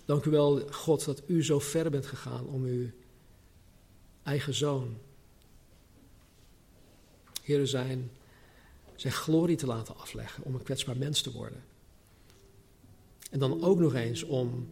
Dank 0.05 0.25
u 0.25 0.29
wel, 0.29 0.67
God, 0.71 1.05
dat 1.05 1.21
u 1.25 1.43
zo 1.43 1.59
ver 1.59 1.89
bent 1.89 2.05
gegaan 2.05 2.45
om 2.45 2.63
uw 2.63 2.89
eigen 4.23 4.53
zoon, 4.53 4.97
Heer, 7.41 7.67
zijn, 7.67 8.11
zijn 8.95 9.13
glorie 9.13 9.57
te 9.57 9.65
laten 9.65 9.97
afleggen, 9.97 10.43
om 10.43 10.53
een 10.53 10.63
kwetsbaar 10.63 10.97
mens 10.97 11.21
te 11.21 11.31
worden. 11.31 11.63
En 13.31 13.39
dan 13.39 13.63
ook 13.63 13.79
nog 13.79 13.93
eens 13.93 14.23
om 14.23 14.67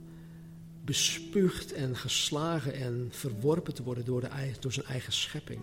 bespuugd 0.90 1.74
en 1.74 1.96
geslagen 1.96 2.74
en 2.74 3.08
verworpen 3.10 3.74
te 3.74 3.84
worden 3.84 4.06
door, 4.06 4.22
de, 4.22 4.52
door 4.60 4.74
zijn 4.74 4.86
eigen 4.86 5.14
schepping, 5.14 5.60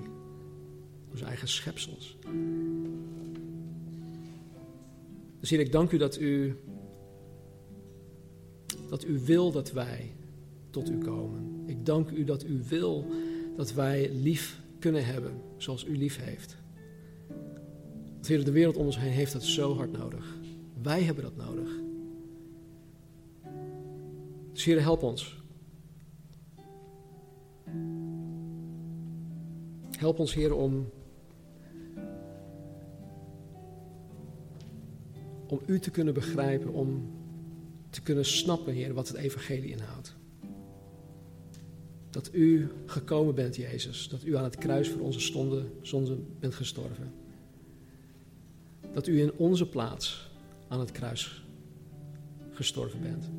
door 1.09 1.17
zijn 1.17 1.29
eigen 1.29 1.49
schepsels. 1.49 2.17
Dus 5.41 5.51
Heer, 5.51 5.61
ik 5.61 5.73
dank 5.73 5.93
u 5.93 5.99
dat 5.99 6.21
u 6.21 6.57
dat 8.89 9.05
u 9.05 9.19
wil 9.19 9.53
dat 9.53 9.73
wij 9.73 10.13
tot 10.71 10.91
u 10.91 10.99
komen. 10.99 11.63
Ik 11.67 11.87
dank 11.87 12.11
u 12.11 12.25
dat 12.25 12.45
u 12.45 12.63
wil 12.69 13.07
dat 13.57 13.73
wij 13.73 14.11
lief 14.13 14.61
kunnen 14.79 15.07
hebben 15.07 15.41
zoals 15.57 15.85
u 15.85 15.97
lief 15.97 16.19
heeft. 16.25 16.57
Want 18.13 18.27
Heer, 18.27 18.45
de 18.45 18.51
wereld 18.51 18.77
om 18.77 18.87
ons 18.87 18.99
heen 18.99 19.13
heeft 19.13 19.33
dat 19.33 19.45
zo 19.45 19.77
hard 19.77 19.93
nodig. 19.93 20.37
Wij 20.83 21.03
hebben 21.03 21.25
dat 21.25 21.37
nodig. 21.37 21.86
Dus 24.57 24.65
Heer, 24.65 24.81
help 24.81 25.03
ons. 25.03 25.37
Help 29.99 30.19
ons, 30.19 30.35
Heer, 30.35 30.55
om, 30.55 30.89
om 35.49 35.61
u 35.67 35.81
te 35.81 35.91
kunnen 35.91 36.15
begrijpen, 36.15 36.73
om 36.73 37.11
te 37.91 38.03
kunnen 38.03 38.25
snappen, 38.25 38.73
Heer, 38.73 38.95
wat 38.95 39.09
het 39.09 39.17
evangelie 39.17 39.71
inhoudt. 39.71 40.17
Dat 42.11 42.31
u 42.33 42.69
gekomen 42.87 43.35
bent, 43.35 43.57
Jezus. 43.57 44.09
Dat 44.09 44.25
u 44.25 44.37
aan 44.37 44.45
het 44.45 44.57
kruis 44.57 44.89
voor 44.89 45.01
onze 45.01 45.21
stonden, 45.21 45.71
zonde 45.83 46.19
bent 46.39 46.55
gestorven. 46.55 47.13
Dat 48.93 49.07
u 49.07 49.21
in 49.21 49.33
onze 49.33 49.69
plaats 49.69 50.31
aan 50.69 50.81
het 50.81 50.93
kruis 50.93 51.45
gestorven 52.53 53.01
bent. 53.01 53.31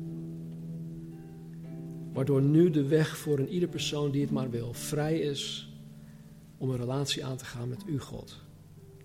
Waardoor 2.18 2.42
nu 2.42 2.70
de 2.70 2.86
weg 2.86 3.16
voor 3.16 3.38
een 3.38 3.48
ieder 3.48 3.68
persoon 3.68 4.10
die 4.10 4.20
het 4.20 4.30
maar 4.30 4.50
wil 4.50 4.72
vrij 4.72 5.18
is 5.18 5.72
om 6.56 6.70
een 6.70 6.76
relatie 6.76 7.24
aan 7.24 7.36
te 7.36 7.44
gaan 7.44 7.68
met 7.68 7.84
uw 7.84 7.98
God. 7.98 8.40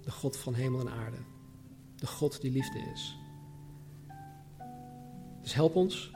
De 0.04 0.12
God 0.12 0.38
van 0.38 0.54
hemel 0.54 0.80
en 0.80 0.90
aarde. 0.90 1.18
De 1.96 2.08
God 2.08 2.42
die 2.42 2.52
liefde 2.52 2.80
is. 2.94 3.18
Dus 5.42 5.54
help 5.54 5.76
ons. 5.76 6.12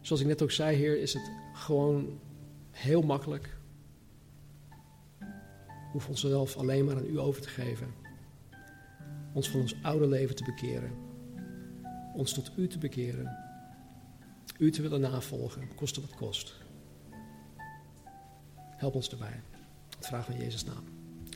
Zoals 0.00 0.22
ik 0.22 0.28
net 0.28 0.42
ook 0.42 0.50
zei, 0.50 0.76
Heer, 0.76 1.00
is 1.00 1.14
het 1.14 1.30
gewoon 1.52 2.20
heel 2.70 3.02
makkelijk. 3.02 3.56
Hoeven 5.92 6.10
onszelf 6.10 6.56
alleen 6.56 6.84
maar 6.84 6.96
aan 6.96 7.10
U 7.10 7.18
over 7.18 7.42
te 7.42 7.48
geven. 7.48 7.94
Ons 9.32 9.50
van 9.50 9.60
ons 9.60 9.74
oude 9.82 10.06
leven 10.06 10.36
te 10.36 10.44
bekeren. 10.44 10.90
Ons 12.14 12.32
tot 12.32 12.52
U 12.56 12.68
te 12.68 12.78
bekeren. 12.78 13.46
U 14.58 14.70
te 14.70 14.82
willen 14.82 15.00
navolgen, 15.00 15.74
koste 15.74 16.00
wat 16.00 16.14
kost. 16.14 16.54
Help 18.76 18.94
ons 18.94 19.10
erbij. 19.10 19.42
Dat 19.88 20.08
we 20.08 20.34
in 20.34 20.44
Jezus' 20.44 20.64
naam. 20.64 20.84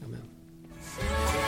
Amen. 0.03 1.42